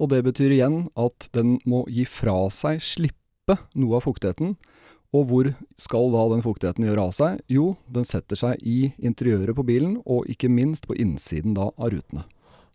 Og 0.00 0.14
det 0.14 0.22
betyr 0.24 0.54
igjen 0.54 0.84
at 0.96 1.26
den 1.34 1.58
må 1.68 1.82
gi 1.90 2.06
fra 2.08 2.46
seg, 2.54 2.78
slippe 2.78 3.19
noe 3.78 3.98
av 3.98 4.06
fuktigheten. 4.06 4.54
Og 5.16 5.24
hvor 5.26 5.48
skal 5.80 6.12
da 6.14 6.26
den 6.30 6.44
fuktigheten 6.44 6.86
gjøre 6.86 7.06
av 7.08 7.14
seg? 7.16 7.40
Jo, 7.50 7.72
den 7.90 8.06
setter 8.06 8.38
seg 8.38 8.60
i 8.62 8.92
interiøret 9.02 9.56
på 9.58 9.66
bilen, 9.66 9.96
og 10.06 10.28
ikke 10.30 10.52
minst 10.52 10.86
på 10.86 10.94
innsiden 10.94 11.56
da 11.56 11.72
av 11.74 11.90
rutene. 11.94 12.22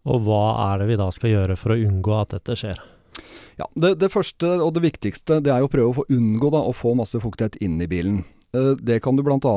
Og 0.05 0.25
hva 0.27 0.43
er 0.67 0.81
det 0.81 0.89
vi 0.91 0.99
da 0.99 1.07
skal 1.15 1.31
gjøre 1.31 1.55
for 1.57 1.73
å 1.73 1.79
unngå 1.79 2.17
at 2.19 2.35
dette 2.35 2.57
skjer? 2.59 2.81
Ja, 3.55 3.69
det, 3.79 3.95
det 4.01 4.11
første 4.11 4.49
og 4.59 4.73
det 4.75 4.83
viktigste 4.83 5.39
det 5.43 5.53
er 5.53 5.63
jo 5.63 5.69
å 5.69 5.71
prøve 5.71 6.03
å 6.03 6.09
unngå 6.11 6.51
da, 6.51 6.59
å 6.59 6.75
få 6.75 6.91
masse 6.99 7.21
fuktighet 7.23 7.55
inn 7.63 7.79
i 7.79 7.87
bilen. 7.89 8.25
Eh, 8.55 8.75
Det 8.79 9.01
kan 9.03 9.17
du 9.17 9.23
bl.a. 9.25 9.55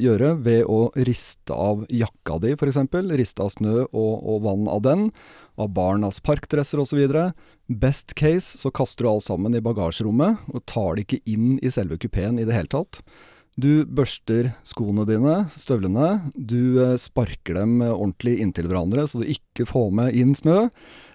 gjøre 0.00 0.32
ved 0.42 0.64
å 0.64 0.86
riste 0.96 1.52
av 1.52 1.84
jakka 1.92 2.38
di 2.42 2.54
f.eks. 2.56 2.80
Riste 3.12 3.44
av 3.44 3.52
snø 3.52 3.82
og, 3.84 4.14
og 4.24 4.42
vann 4.46 4.68
av 4.72 4.82
den. 4.86 5.10
Av 5.60 5.68
barnas 5.76 6.20
parkdresser 6.24 6.80
osv. 6.80 7.02
Best 7.68 8.14
case 8.18 8.56
så 8.58 8.72
kaster 8.72 9.04
du 9.04 9.10
alt 9.12 9.28
sammen 9.28 9.54
i 9.54 9.62
bagasjerommet, 9.64 10.48
og 10.52 10.64
tar 10.66 10.96
det 10.96 11.06
ikke 11.06 11.22
inn 11.34 11.58
i 11.62 11.70
selve 11.72 12.00
kupeen 12.00 12.40
i 12.40 12.48
det 12.48 12.56
hele 12.56 12.72
tatt. 12.72 13.02
Du 13.60 13.84
børster 13.84 14.54
skoene 14.64 15.04
dine, 15.04 15.42
støvlene. 15.52 16.32
Du 16.34 16.80
eh, 16.80 16.96
sparker 16.96 17.58
dem 17.60 17.82
eh, 17.84 17.92
ordentlig 17.92 18.38
inntil 18.40 18.70
hverandre, 18.70 19.04
så 19.04 19.20
du 19.20 19.28
ikke 19.28 19.68
får 19.68 19.90
med 19.92 20.16
inn 20.16 20.32
snø. 20.38 20.70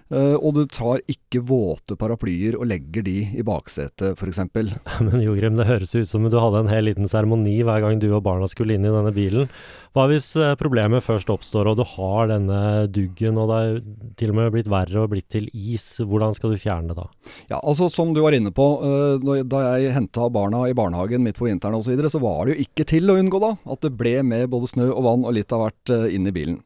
Eh, 0.08 0.36
Og 0.40 0.54
du 0.56 0.62
tar 0.72 1.02
ikke 1.12 1.42
våte 1.44 1.98
paraplyer 2.00 2.56
og 2.56 2.68
legger 2.70 3.04
de 3.04 3.16
i 3.36 3.44
baksetet, 3.46 4.16
f.eks. 4.16 4.40
Men 5.08 5.24
Jogrim, 5.24 5.58
det 5.60 5.68
høres 5.68 5.96
ut 5.98 6.08
som 6.08 6.24
du 6.28 6.38
hadde 6.40 6.64
en 6.64 6.72
hel 6.72 6.88
liten 6.88 7.10
seremoni 7.12 7.58
hver 7.68 7.84
gang 7.84 8.00
du 8.00 8.08
og 8.14 8.24
barna 8.24 8.48
skulle 8.48 8.78
inn 8.78 8.88
i 8.88 8.94
denne 8.94 9.12
bilen. 9.16 9.50
Hva 9.98 10.06
hvis 10.12 10.30
eh, 10.40 10.54
problemet 10.60 11.04
først 11.04 11.32
oppstår, 11.34 11.72
og 11.72 11.80
du 11.80 11.84
har 11.98 12.32
denne 12.32 12.60
duggen, 12.94 13.40
og 13.42 13.52
det 13.52 13.58
er 13.60 13.80
til 14.22 14.32
og 14.32 14.40
med 14.40 14.54
blitt 14.56 14.72
verre 14.72 15.04
og 15.04 15.12
blitt 15.12 15.28
til 15.34 15.50
is? 15.52 15.90
Hvordan 16.00 16.38
skal 16.38 16.54
du 16.54 16.62
fjerne 16.62 16.94
det 16.94 17.00
da? 17.02 17.08
Ja, 17.52 17.60
altså 17.60 17.90
Som 17.92 18.14
du 18.16 18.22
var 18.24 18.36
inne 18.38 18.54
på, 18.56 18.68
eh, 18.88 19.44
da 19.44 19.64
jeg 19.78 19.96
henta 19.98 20.30
barna 20.32 20.64
i 20.70 20.78
barnehagen 20.78 21.26
midt 21.26 21.40
på 21.42 21.50
vinteren 21.50 21.76
osv., 21.76 21.88
så, 21.88 21.96
videre, 21.96 22.12
så 22.12 22.20
var 22.20 22.46
det 22.46 22.56
jo 22.56 22.64
ikke 22.68 22.84
til 22.88 23.12
å 23.12 23.16
unngå 23.20 23.40
da, 23.40 23.54
at 23.72 23.84
det 23.84 23.94
ble 23.96 24.18
med 24.28 24.50
både 24.52 24.68
snø 24.72 24.90
og 24.92 25.06
vann 25.06 25.28
og 25.28 25.36
litt 25.36 25.54
av 25.56 25.64
hvert 25.64 25.94
inn 26.12 26.28
i 26.28 26.34
bilen. 26.36 26.58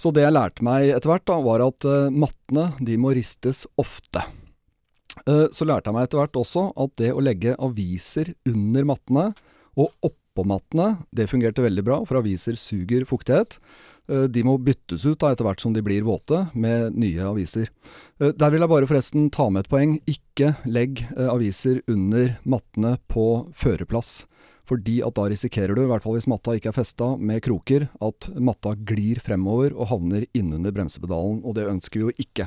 Så 0.00 0.12
det 0.16 0.22
jeg 0.24 0.32
lærte 0.32 0.64
meg 0.64 0.94
etter 0.94 1.10
hvert, 1.12 1.26
da, 1.28 1.36
var 1.44 1.60
at 1.66 1.84
eh, 1.84 2.08
mattene 2.12 2.70
de 2.80 2.96
må 3.00 3.12
ristes 3.16 3.66
ofte. 3.80 4.22
Eh, 5.26 5.46
Så 5.52 5.66
lærte 5.68 5.90
jeg 5.90 5.96
meg 5.98 6.08
etter 6.08 6.22
hvert 6.22 6.38
også 6.40 6.70
at 6.80 6.94
det 7.00 7.12
å 7.12 7.20
legge 7.20 7.52
aviser 7.60 8.32
under 8.48 8.88
mattene 8.88 9.26
og 9.76 9.92
oppå 10.08 10.46
mattene, 10.48 10.94
det 11.12 11.28
fungerte 11.28 11.62
veldig 11.64 11.84
bra, 11.84 11.98
for 12.08 12.20
aviser 12.22 12.56
suger 12.56 13.04
fuktighet. 13.08 13.58
Eh, 14.08 14.24
De 14.32 14.44
må 14.46 14.56
byttes 14.56 15.04
ut 15.04 15.20
da 15.20 15.34
etter 15.34 15.44
hvert 15.44 15.60
som 15.60 15.76
de 15.76 15.84
blir 15.84 16.06
våte, 16.08 16.46
med 16.56 16.96
nye 16.96 17.20
aviser. 17.28 17.68
Der 18.20 18.50
vil 18.52 18.60
jeg 18.64 18.72
bare 18.72 18.88
forresten 18.88 19.28
ta 19.32 19.50
med 19.52 19.66
et 19.66 19.70
poeng. 19.72 19.98
Ikke 20.08 20.54
legg 20.64 21.04
aviser 21.16 21.82
under 21.88 22.38
mattene 22.44 22.96
på 23.08 23.52
førerplass. 23.56 24.22
Fordi 24.70 25.00
at 25.02 25.16
da 25.18 25.26
risikerer 25.32 25.74
du, 25.74 25.82
i 25.82 25.90
hvert 25.90 26.04
fall 26.04 26.14
hvis 26.14 26.28
matta 26.30 26.54
ikke 26.54 26.70
er 26.70 26.76
festa 26.76 27.10
med 27.18 27.42
kroker, 27.42 27.88
at 28.06 28.30
matta 28.38 28.76
glir 28.86 29.18
fremover 29.22 29.74
og 29.74 29.90
havner 29.90 30.28
innunder 30.30 30.74
bremsepedalen, 30.76 31.40
og 31.42 31.56
det 31.58 31.66
ønsker 31.66 31.98
vi 31.98 32.06
jo 32.06 32.16
ikke. 32.22 32.46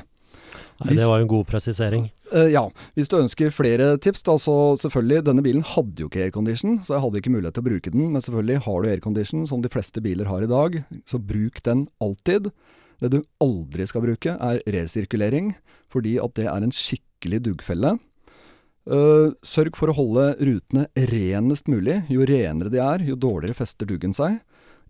Nei, 0.80 0.88
Hvis- 0.88 0.98
det 0.98 1.06
var 1.06 1.18
jo 1.20 1.24
en 1.24 1.30
god 1.30 1.46
presisering. 1.46 2.10
Uh, 2.32 2.50
ja, 2.50 2.64
hvis 2.96 3.08
du 3.08 3.18
ønsker 3.20 3.52
flere 3.54 3.98
tips, 3.98 4.24
da, 4.26 4.34
så 4.40 4.74
selvfølgelig, 4.80 5.24
denne 5.24 5.44
bilen 5.44 5.62
hadde 5.62 6.02
jo 6.02 6.08
ikke 6.08 6.24
aircondition, 6.24 6.80
så 6.82 6.96
jeg 6.96 7.04
hadde 7.04 7.20
ikke 7.20 7.34
mulighet 7.34 7.54
til 7.54 7.62
å 7.62 7.68
bruke 7.68 7.92
den, 7.92 8.08
men 8.10 8.24
selvfølgelig 8.24 8.64
har 8.64 8.82
du 8.82 8.88
aircondition, 8.90 9.46
som 9.46 9.62
de 9.62 9.68
fleste 9.70 10.02
biler 10.02 10.26
har 10.26 10.42
i 10.42 10.50
dag, 10.50 10.80
så 11.06 11.20
bruk 11.20 11.62
den 11.62 11.86
alltid. 12.02 12.50
Det 13.00 13.10
du 13.10 13.22
aldri 13.42 13.86
skal 13.86 14.02
bruke, 14.02 14.34
er 14.40 14.62
resirkulering, 14.66 15.54
fordi 15.92 16.16
at 16.22 16.34
det 16.34 16.46
er 16.46 16.62
en 16.62 16.74
skikkelig 16.74 17.42
duggfelle. 17.44 17.98
Eh, 18.84 19.30
sørg 19.40 19.78
for 19.78 19.88
å 19.88 19.96
holde 19.96 20.32
rutene 20.44 20.88
renest 21.10 21.70
mulig. 21.72 22.02
Jo 22.12 22.26
renere 22.28 22.72
de 22.72 22.82
er, 22.84 23.04
jo 23.06 23.16
dårligere 23.16 23.56
fester 23.56 23.88
duggen 23.88 24.12
seg. 24.16 24.42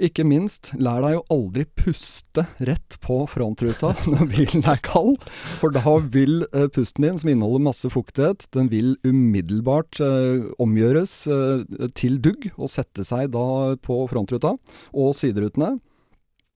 Ikke 0.02 0.24
minst, 0.26 0.72
lær 0.74 1.04
deg 1.04 1.20
å 1.20 1.26
aldri 1.30 1.62
puste 1.78 2.42
rett 2.66 2.96
på 3.04 3.20
frontruta 3.30 3.92
når 4.10 4.26
bilen 4.32 4.66
er 4.66 4.80
kald, 4.82 5.22
for 5.60 5.70
da 5.74 5.98
vil 6.10 6.42
eh, 6.50 6.66
pusten 6.74 7.06
din, 7.06 7.20
som 7.22 7.30
inneholder 7.30 7.62
masse 7.68 7.90
fuktighet, 7.94 8.48
den 8.56 8.72
vil 8.72 8.96
umiddelbart 9.06 10.02
eh, 10.02 10.50
omgjøres 10.58 11.14
eh, 11.30 11.88
til 11.94 12.18
dugg 12.24 12.50
og 12.56 12.72
sette 12.74 13.06
seg 13.06 13.30
da 13.36 13.46
på 13.86 14.02
frontruta 14.10 14.56
og 14.90 15.14
siderutene. 15.14 15.76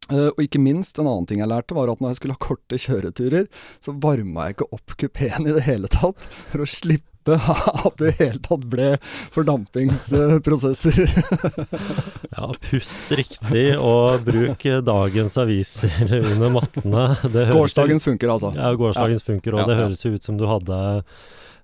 Eh, 0.08 0.30
og 0.32 0.40
ikke 0.42 0.60
minst, 0.62 0.98
en 0.98 1.06
annen 1.06 1.28
ting 1.28 1.42
jeg 1.42 1.50
lærte, 1.52 1.76
var 1.76 1.92
at 1.92 2.02
når 2.02 2.14
jeg 2.14 2.20
skulle 2.20 2.36
ha 2.38 2.42
korte 2.42 2.80
kjøreturer, 2.80 3.46
så 3.84 3.94
varma 4.02 4.48
jeg 4.48 4.58
ikke 4.58 4.70
opp 4.74 4.98
kupeen 4.98 5.46
i 5.46 5.54
det 5.54 5.66
hele 5.68 5.90
tatt, 5.92 6.26
for 6.50 6.64
å 6.64 6.68
slippe 6.68 7.17
at 7.86 7.98
det 8.00 8.08
i 8.08 8.10
det 8.10 8.16
hele 8.18 8.42
tatt 8.44 8.66
ble 8.70 8.90
fordampingsprosesser. 9.34 11.04
Ja, 12.38 12.52
pust 12.62 13.10
riktig, 13.18 13.64
og 13.82 14.22
bruk 14.26 14.62
dagens 14.86 15.34
aviser 15.40 16.12
under 16.20 16.52
mattene. 16.54 17.06
Gårsdagens 17.50 18.06
funker, 18.06 18.30
altså. 18.30 18.52
Ja, 18.54 18.70
gårsdagens 18.78 19.26
funker, 19.26 19.56
og 19.56 19.64
Ja, 19.64 19.66
det 19.70 19.78
høres 19.80 20.04
jo 20.06 20.14
ut 20.14 20.24
som 20.24 20.38
du 20.38 20.46
hadde 20.50 20.78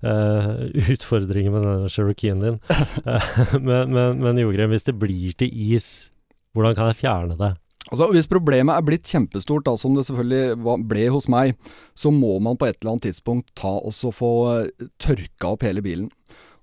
Uh, 0.04 0.66
utfordringer 0.92 1.48
med 1.54 1.62
denne 1.64 1.88
Cherokeen 1.88 2.42
din. 2.42 2.58
Uh, 3.08 3.28
men, 3.68 3.88
men, 3.94 4.18
men 4.20 4.36
Jogren, 4.42 4.68
hvis 4.68 4.84
det 4.84 4.98
blir 5.00 5.32
til 5.40 5.48
is, 5.48 6.10
hvordan 6.52 6.76
kan 6.76 6.90
jeg 6.90 6.98
fjerne 6.98 7.38
det? 7.40 7.54
Altså, 7.92 8.08
Hvis 8.14 8.30
problemet 8.30 8.72
er 8.72 8.84
blitt 8.86 9.08
kjempestort, 9.08 9.66
da, 9.66 9.74
som 9.76 9.96
det 9.96 10.06
selvfølgelig 10.08 10.78
ble 10.88 11.08
hos 11.12 11.28
meg, 11.28 11.58
så 11.92 12.12
må 12.14 12.38
man 12.40 12.56
på 12.56 12.68
et 12.68 12.78
eller 12.80 12.94
annet 12.94 13.10
tidspunkt 13.10 13.52
ta 13.58 13.76
og 13.76 13.92
få 14.16 14.32
eh, 14.54 14.88
tørka 15.02 15.52
opp 15.52 15.66
hele 15.66 15.84
bilen. 15.84 16.08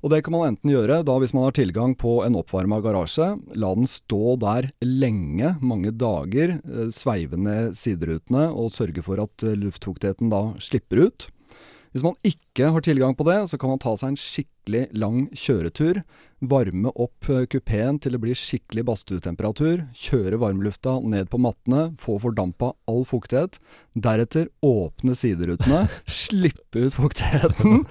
Og 0.02 0.10
det 0.10 0.24
kan 0.26 0.34
man 0.34 0.48
enten 0.50 0.72
gjøre 0.74 1.04
da 1.06 1.16
hvis 1.22 1.34
man 1.38 1.46
har 1.46 1.54
tilgang 1.54 1.94
på 2.00 2.24
en 2.26 2.38
oppvarma 2.40 2.80
garasje. 2.82 3.36
La 3.54 3.70
den 3.78 3.90
stå 3.90 4.36
der 4.42 4.72
lenge, 4.82 5.54
mange 5.62 5.94
dager, 5.94 6.58
eh, 6.58 6.90
sveive 6.96 7.38
ned 7.38 7.78
siderutene 7.78 8.50
og 8.50 8.74
sørge 8.74 9.06
for 9.06 9.22
at 9.22 9.46
eh, 9.46 9.60
luftfuktigheten 9.62 10.34
da 10.34 10.48
slipper 10.58 11.06
ut. 11.06 11.30
Hvis 11.92 12.06
man 12.08 12.16
ikke 12.26 12.72
har 12.72 12.82
tilgang 12.82 13.14
på 13.20 13.28
det, 13.28 13.44
så 13.52 13.60
kan 13.60 13.74
man 13.74 13.82
ta 13.84 13.94
seg 14.00 14.14
en 14.14 14.20
skikkelig 14.20 14.50
lang 14.70 15.30
kjøretur. 15.34 16.04
Varme 16.42 16.90
opp 16.98 17.28
eh, 17.30 17.44
kupeen 17.46 18.00
til 18.02 18.16
det 18.16 18.20
blir 18.24 18.38
skikkelig 18.38 18.82
badstuetemperatur. 18.88 19.84
Kjøre 19.94 20.40
varmlufta 20.42 20.96
ned 21.06 21.30
på 21.30 21.38
mattene, 21.38 21.92
få 22.02 22.16
fordampa 22.24 22.72
all 22.90 23.04
fuktighet. 23.06 23.60
Deretter 23.94 24.48
åpne 24.66 25.14
siderutene, 25.18 25.84
slippe 26.24 26.88
ut 26.88 26.98
fuktigheten. 26.98 27.84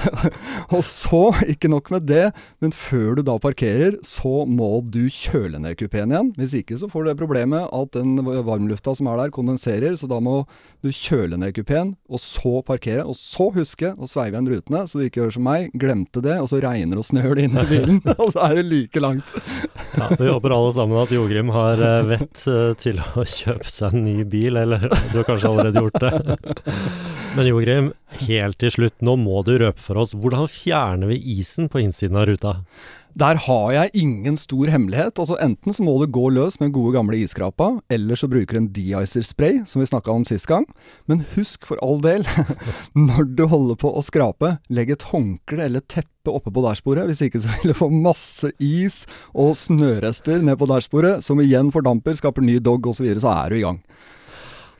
og 0.74 0.80
så, 0.88 1.20
ikke 1.52 1.68
nok 1.68 1.90
med 1.92 2.08
det, 2.08 2.30
men 2.64 2.72
før 2.72 3.18
du 3.18 3.26
da 3.28 3.36
parkerer, 3.42 3.98
så 4.06 4.46
må 4.48 4.70
du 4.88 5.04
kjøle 5.12 5.60
ned 5.60 5.76
kupeen 5.82 6.16
igjen. 6.16 6.32
Hvis 6.40 6.56
ikke 6.62 6.80
så 6.80 6.88
får 6.88 7.04
du 7.04 7.12
det 7.12 7.18
problemet 7.20 7.68
at 7.76 7.92
den 7.98 8.16
varmlufta 8.24 8.96
som 8.96 9.12
er 9.12 9.20
der, 9.20 9.36
kondenserer. 9.36 9.98
Så 10.00 10.08
da 10.08 10.16
må 10.24 10.46
du 10.80 10.88
kjøle 10.88 11.36
ned 11.36 11.52
kupeen, 11.60 11.92
og 12.08 12.24
så 12.24 12.64
parkere. 12.64 13.04
Og 13.04 13.20
så 13.20 13.50
huske 13.52 13.92
å 13.92 14.08
sveive 14.08 14.32
igjen 14.32 14.48
rutene, 14.48 14.86
så 14.88 14.96
du 14.96 15.10
ikke 15.10 15.26
gjør 15.26 15.36
som 15.36 15.48
meg, 15.50 15.68
glemte 16.02 16.22
det, 16.22 16.40
og 16.40 16.48
så 16.48 16.60
regner 16.60 16.98
og 16.98 17.04
snør 17.04 17.34
det 17.36 17.44
inn 17.46 17.58
i 17.58 17.66
bilen. 17.68 18.00
og 18.18 18.32
så 18.32 18.48
er 18.48 18.56
det 18.56 18.64
like 18.66 19.00
langt. 19.00 19.32
Ja, 19.96 20.08
vi 20.18 20.28
håper 20.28 20.54
alle 20.54 20.72
sammen 20.72 21.00
at 21.00 21.12
Jogrim 21.12 21.50
har 21.50 21.80
eh, 21.80 22.06
vett 22.08 22.46
eh, 22.48 22.72
til 22.78 23.00
å 23.00 23.24
kjøpe 23.38 23.68
seg 23.70 23.92
en 23.94 24.04
ny 24.04 24.24
bil, 24.24 24.56
eller 24.56 24.88
du 25.12 25.20
har 25.20 25.28
kanskje 25.28 25.50
allerede 25.50 25.82
gjort 25.82 26.00
det. 26.00 26.38
Men 27.36 27.48
Jogrim, 27.48 27.92
helt 28.26 28.58
til 28.58 28.72
slutt, 28.72 28.98
nå 29.00 29.16
må 29.16 29.42
du 29.46 29.56
røpe 29.58 29.80
for 29.80 30.02
oss, 30.02 30.14
hvordan 30.14 30.48
fjerner 30.50 31.12
vi 31.12 31.20
isen 31.38 31.70
på 31.72 31.82
innsiden 31.82 32.18
av 32.18 32.28
ruta? 32.28 32.58
Der 33.18 33.36
har 33.44 33.72
jeg 33.74 33.90
ingen 33.92 34.38
stor 34.40 34.70
hemmelighet. 34.72 35.18
Altså 35.20 35.36
Enten 35.44 35.74
så 35.76 35.84
må 35.84 35.98
du 36.00 36.06
gå 36.08 36.30
løs 36.32 36.58
med 36.62 36.72
gode 36.72 36.94
gamle 36.96 37.18
iskrapa, 37.20 37.68
eller 37.92 38.16
så 38.16 38.28
bruker 38.30 38.56
du 38.56 38.60
en 38.62 38.70
de-icer-spray, 38.72 39.60
som 39.68 39.82
vi 39.82 39.88
snakka 39.90 40.14
om 40.14 40.24
sist 40.24 40.48
gang. 40.48 40.64
Men 41.10 41.26
husk 41.34 41.66
for 41.68 41.80
all 41.84 42.00
del, 42.04 42.24
når 43.08 43.28
du 43.36 43.44
holder 43.52 43.76
på 43.82 43.92
å 43.92 44.04
skrape, 44.04 44.56
legg 44.72 44.94
et 44.94 45.04
håndkle 45.12 45.68
eller 45.68 45.84
teppe 45.84 46.32
oppe 46.32 46.54
på 46.54 46.64
dashbordet. 46.64 47.04
Hvis 47.10 47.24
ikke 47.26 47.42
så 47.44 47.52
vil 47.58 47.74
du 47.74 47.78
få 47.82 47.90
masse 47.92 48.52
is 48.62 49.02
og 49.36 49.58
snørester 49.60 50.40
ned 50.40 50.56
på 50.60 50.70
dashbordet, 50.70 51.18
som 51.26 51.42
igjen 51.44 51.72
fordamper, 51.74 52.16
skaper 52.16 52.44
ny 52.44 52.58
dog 52.64 52.88
osv., 52.88 53.02
så, 53.02 53.08
videre, 53.08 53.24
så 53.24 53.36
er 53.36 53.52
du 53.52 53.58
i 53.58 53.64
gang. 53.66 53.80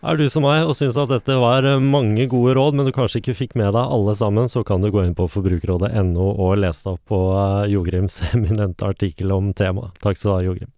Er 0.02 0.16
du 0.18 0.24
som 0.26 0.42
meg 0.42 0.64
og 0.66 0.74
syns 0.74 0.96
at 0.98 1.12
dette 1.12 1.34
var 1.38 1.62
eh, 1.62 1.78
mange 1.78 2.24
gode 2.26 2.56
råd, 2.58 2.74
men 2.74 2.88
du 2.88 2.90
kanskje 2.90 3.20
ikke 3.20 3.36
fikk 3.38 3.52
med 3.60 3.68
deg 3.76 3.86
alle 3.86 4.16
sammen, 4.18 4.48
så 4.50 4.64
kan 4.66 4.82
du 4.82 4.88
gå 4.90 4.98
inn 5.06 5.14
på 5.14 5.28
forbrukerrådet.no 5.30 6.24
og 6.42 6.56
lese 6.58 6.90
opp 6.90 7.04
på 7.06 7.20
uh, 7.30 7.62
Jogrims 7.70 8.18
eminente 8.32 8.82
artikkel 8.82 9.30
om 9.30 9.52
temaet. 9.54 9.94
Takk 10.02 10.18
skal 10.18 10.26
du 10.26 10.34
ha, 10.34 10.40
Jogrim. 10.48 10.72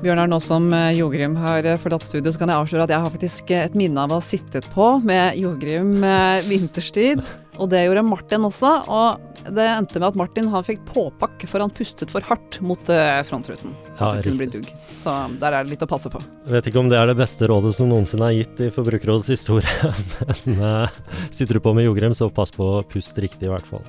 Bjørnar, 0.00 0.32
nå 0.32 0.40
som 0.40 0.72
eh, 0.72 0.96
Jogrim 0.96 1.36
har 1.36 1.68
forlatt 1.84 2.08
studio, 2.08 2.32
så 2.32 2.40
kan 2.40 2.54
jeg 2.54 2.64
avsløre 2.64 2.88
at 2.88 2.96
jeg 2.96 3.04
har 3.04 3.16
faktisk 3.18 3.52
et 3.58 3.76
minne 3.76 4.00
av 4.00 4.16
å 4.16 4.22
ha 4.22 4.24
sittet 4.24 4.72
på 4.72 4.94
med 5.04 5.36
Jogrim 5.36 6.00
vinterstid. 6.48 7.20
Og 7.60 7.68
det 7.68 7.82
gjorde 7.84 8.04
Martin 8.08 8.46
også. 8.48 8.70
Og 8.88 9.52
det 9.52 9.66
endte 9.68 10.00
med 10.00 10.08
at 10.10 10.18
Martin 10.18 10.48
han 10.52 10.64
fikk 10.64 10.82
påpakke 10.88 11.48
for 11.48 11.62
han 11.62 11.72
pustet 11.72 12.12
for 12.12 12.24
hardt 12.24 12.58
mot 12.64 12.92
uh, 12.92 13.20
frontruten. 13.28 13.74
Ja, 13.98 14.14
det 14.16 14.24
kunne 14.24 14.40
bli 14.40 14.48
dugg. 14.52 14.70
Så 14.96 15.12
der 15.40 15.56
er 15.56 15.64
det 15.64 15.74
litt 15.74 15.84
å 15.84 15.90
passe 15.90 16.12
på. 16.12 16.22
Jeg 16.46 16.56
vet 16.56 16.70
ikke 16.70 16.82
om 16.82 16.90
det 16.92 16.98
er 17.00 17.10
det 17.10 17.18
beste 17.20 17.48
rådet 17.50 17.74
som 17.76 17.90
noensinne 17.90 18.30
er 18.30 18.38
gitt 18.40 18.64
i 18.64 18.70
Forbrukerrådets 18.74 19.30
historie, 19.32 19.92
men 20.24 20.60
uh, 20.64 21.00
sitter 21.28 21.58
du 21.58 21.64
på 21.64 21.74
med 21.76 21.88
jordgrem, 21.88 22.16
så 22.16 22.30
pass 22.32 22.54
på 22.54 22.64
å 22.64 22.84
puste 22.88 23.24
riktig, 23.24 23.48
i 23.48 23.52
hvert 23.52 23.68
fall. 23.68 23.84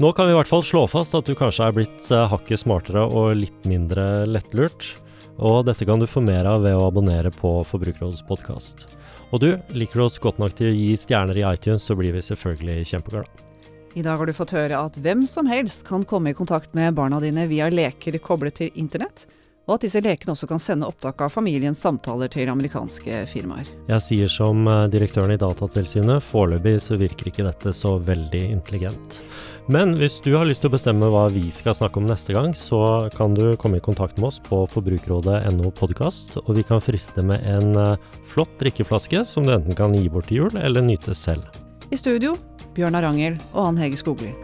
Nå 0.00 0.12
kan 0.16 0.28
vi 0.28 0.32
i 0.32 0.38
hvert 0.38 0.48
fall 0.48 0.64
slå 0.64 0.86
fast 0.88 1.14
at 1.16 1.28
du 1.28 1.36
kanskje 1.36 1.68
er 1.68 1.76
blitt 1.76 2.12
uh, 2.12 2.26
hakket 2.32 2.64
smartere 2.64 3.04
og 3.08 3.36
litt 3.40 3.68
mindre 3.68 4.26
lettlurt. 4.28 4.94
Og 5.42 5.62
dette 5.66 5.86
kan 5.88 6.00
du 6.00 6.08
få 6.08 6.20
mer 6.24 6.46
av 6.48 6.64
ved 6.64 6.76
å 6.76 6.86
abonnere 6.90 7.32
på 7.34 7.60
Forbrukerrådets 7.68 8.24
podkast. 8.28 8.86
Og 9.32 9.40
du, 9.40 9.54
liker 9.72 9.98
du 9.98 10.04
oss 10.04 10.20
godt 10.20 10.40
nok 10.42 10.52
til 10.58 10.68
å 10.68 10.76
gi 10.76 10.92
stjerner 11.00 11.38
i 11.40 11.44
iTunes, 11.48 11.86
så 11.88 11.96
blir 11.96 12.12
vi 12.12 12.20
selvfølgelig 12.24 12.84
kjempeglade. 12.90 13.48
I 13.96 14.04
dag 14.04 14.16
har 14.20 14.28
du 14.28 14.32
fått 14.36 14.54
høre 14.56 14.78
at 14.88 14.96
hvem 15.04 15.26
som 15.28 15.48
helst 15.48 15.86
kan 15.88 16.04
komme 16.08 16.32
i 16.32 16.36
kontakt 16.36 16.72
med 16.76 16.94
barna 16.96 17.18
dine 17.20 17.44
via 17.48 17.68
leker 17.72 18.16
koblet 18.24 18.60
til 18.60 18.76
internett, 18.80 19.26
og 19.68 19.76
at 19.76 19.84
disse 19.86 20.00
lekene 20.02 20.34
også 20.34 20.48
kan 20.50 20.60
sende 20.60 20.88
opptak 20.88 21.20
av 21.22 21.32
familiens 21.32 21.80
samtaler 21.80 22.28
til 22.32 22.50
amerikanske 22.50 23.22
firmaer. 23.30 23.68
Jeg 23.88 24.04
sier 24.04 24.32
som 24.32 24.66
eh, 24.68 24.88
direktøren 24.92 25.32
i 25.32 25.38
Datatilsynet, 25.40 26.24
foreløpig 26.26 26.78
så 26.82 26.98
virker 27.00 27.30
ikke 27.30 27.46
dette 27.46 27.72
så 27.76 27.94
veldig 28.02 28.42
intelligent. 28.50 29.20
Men 29.70 29.92
hvis 29.94 30.16
du 30.18 30.32
har 30.34 30.46
lyst 30.48 30.64
til 30.64 30.72
å 30.72 30.74
bestemme 30.74 31.06
hva 31.12 31.28
vi 31.30 31.44
skal 31.54 31.76
snakke 31.78 32.00
om 32.00 32.08
neste 32.08 32.34
gang, 32.34 32.50
så 32.56 33.06
kan 33.14 33.36
du 33.36 33.54
komme 33.60 33.78
i 33.78 33.84
kontakt 33.84 34.18
med 34.18 34.32
oss 34.32 34.40
på 34.42 34.64
forbrukerrådet.no 34.72 35.70
podkast, 35.78 36.34
og 36.42 36.56
vi 36.58 36.64
kan 36.66 36.82
friste 36.82 37.22
med 37.22 37.46
en 37.46 37.78
eh, 37.78 38.08
flott 38.26 38.56
drikkeflaske 38.58 39.22
som 39.28 39.46
du 39.46 39.54
enten 39.54 39.78
kan 39.78 39.94
gi 39.94 40.08
bort 40.10 40.26
til 40.32 40.42
jul, 40.42 40.58
eller 40.58 40.82
nyte 40.82 41.14
selv. 41.14 41.46
I 41.94 42.00
studio 42.00 42.34
Bjørnar 42.74 43.06
Angel 43.06 43.38
og 43.52 43.68
Ann 43.68 43.78
Hege 43.78 44.00
Skogli. 44.00 44.34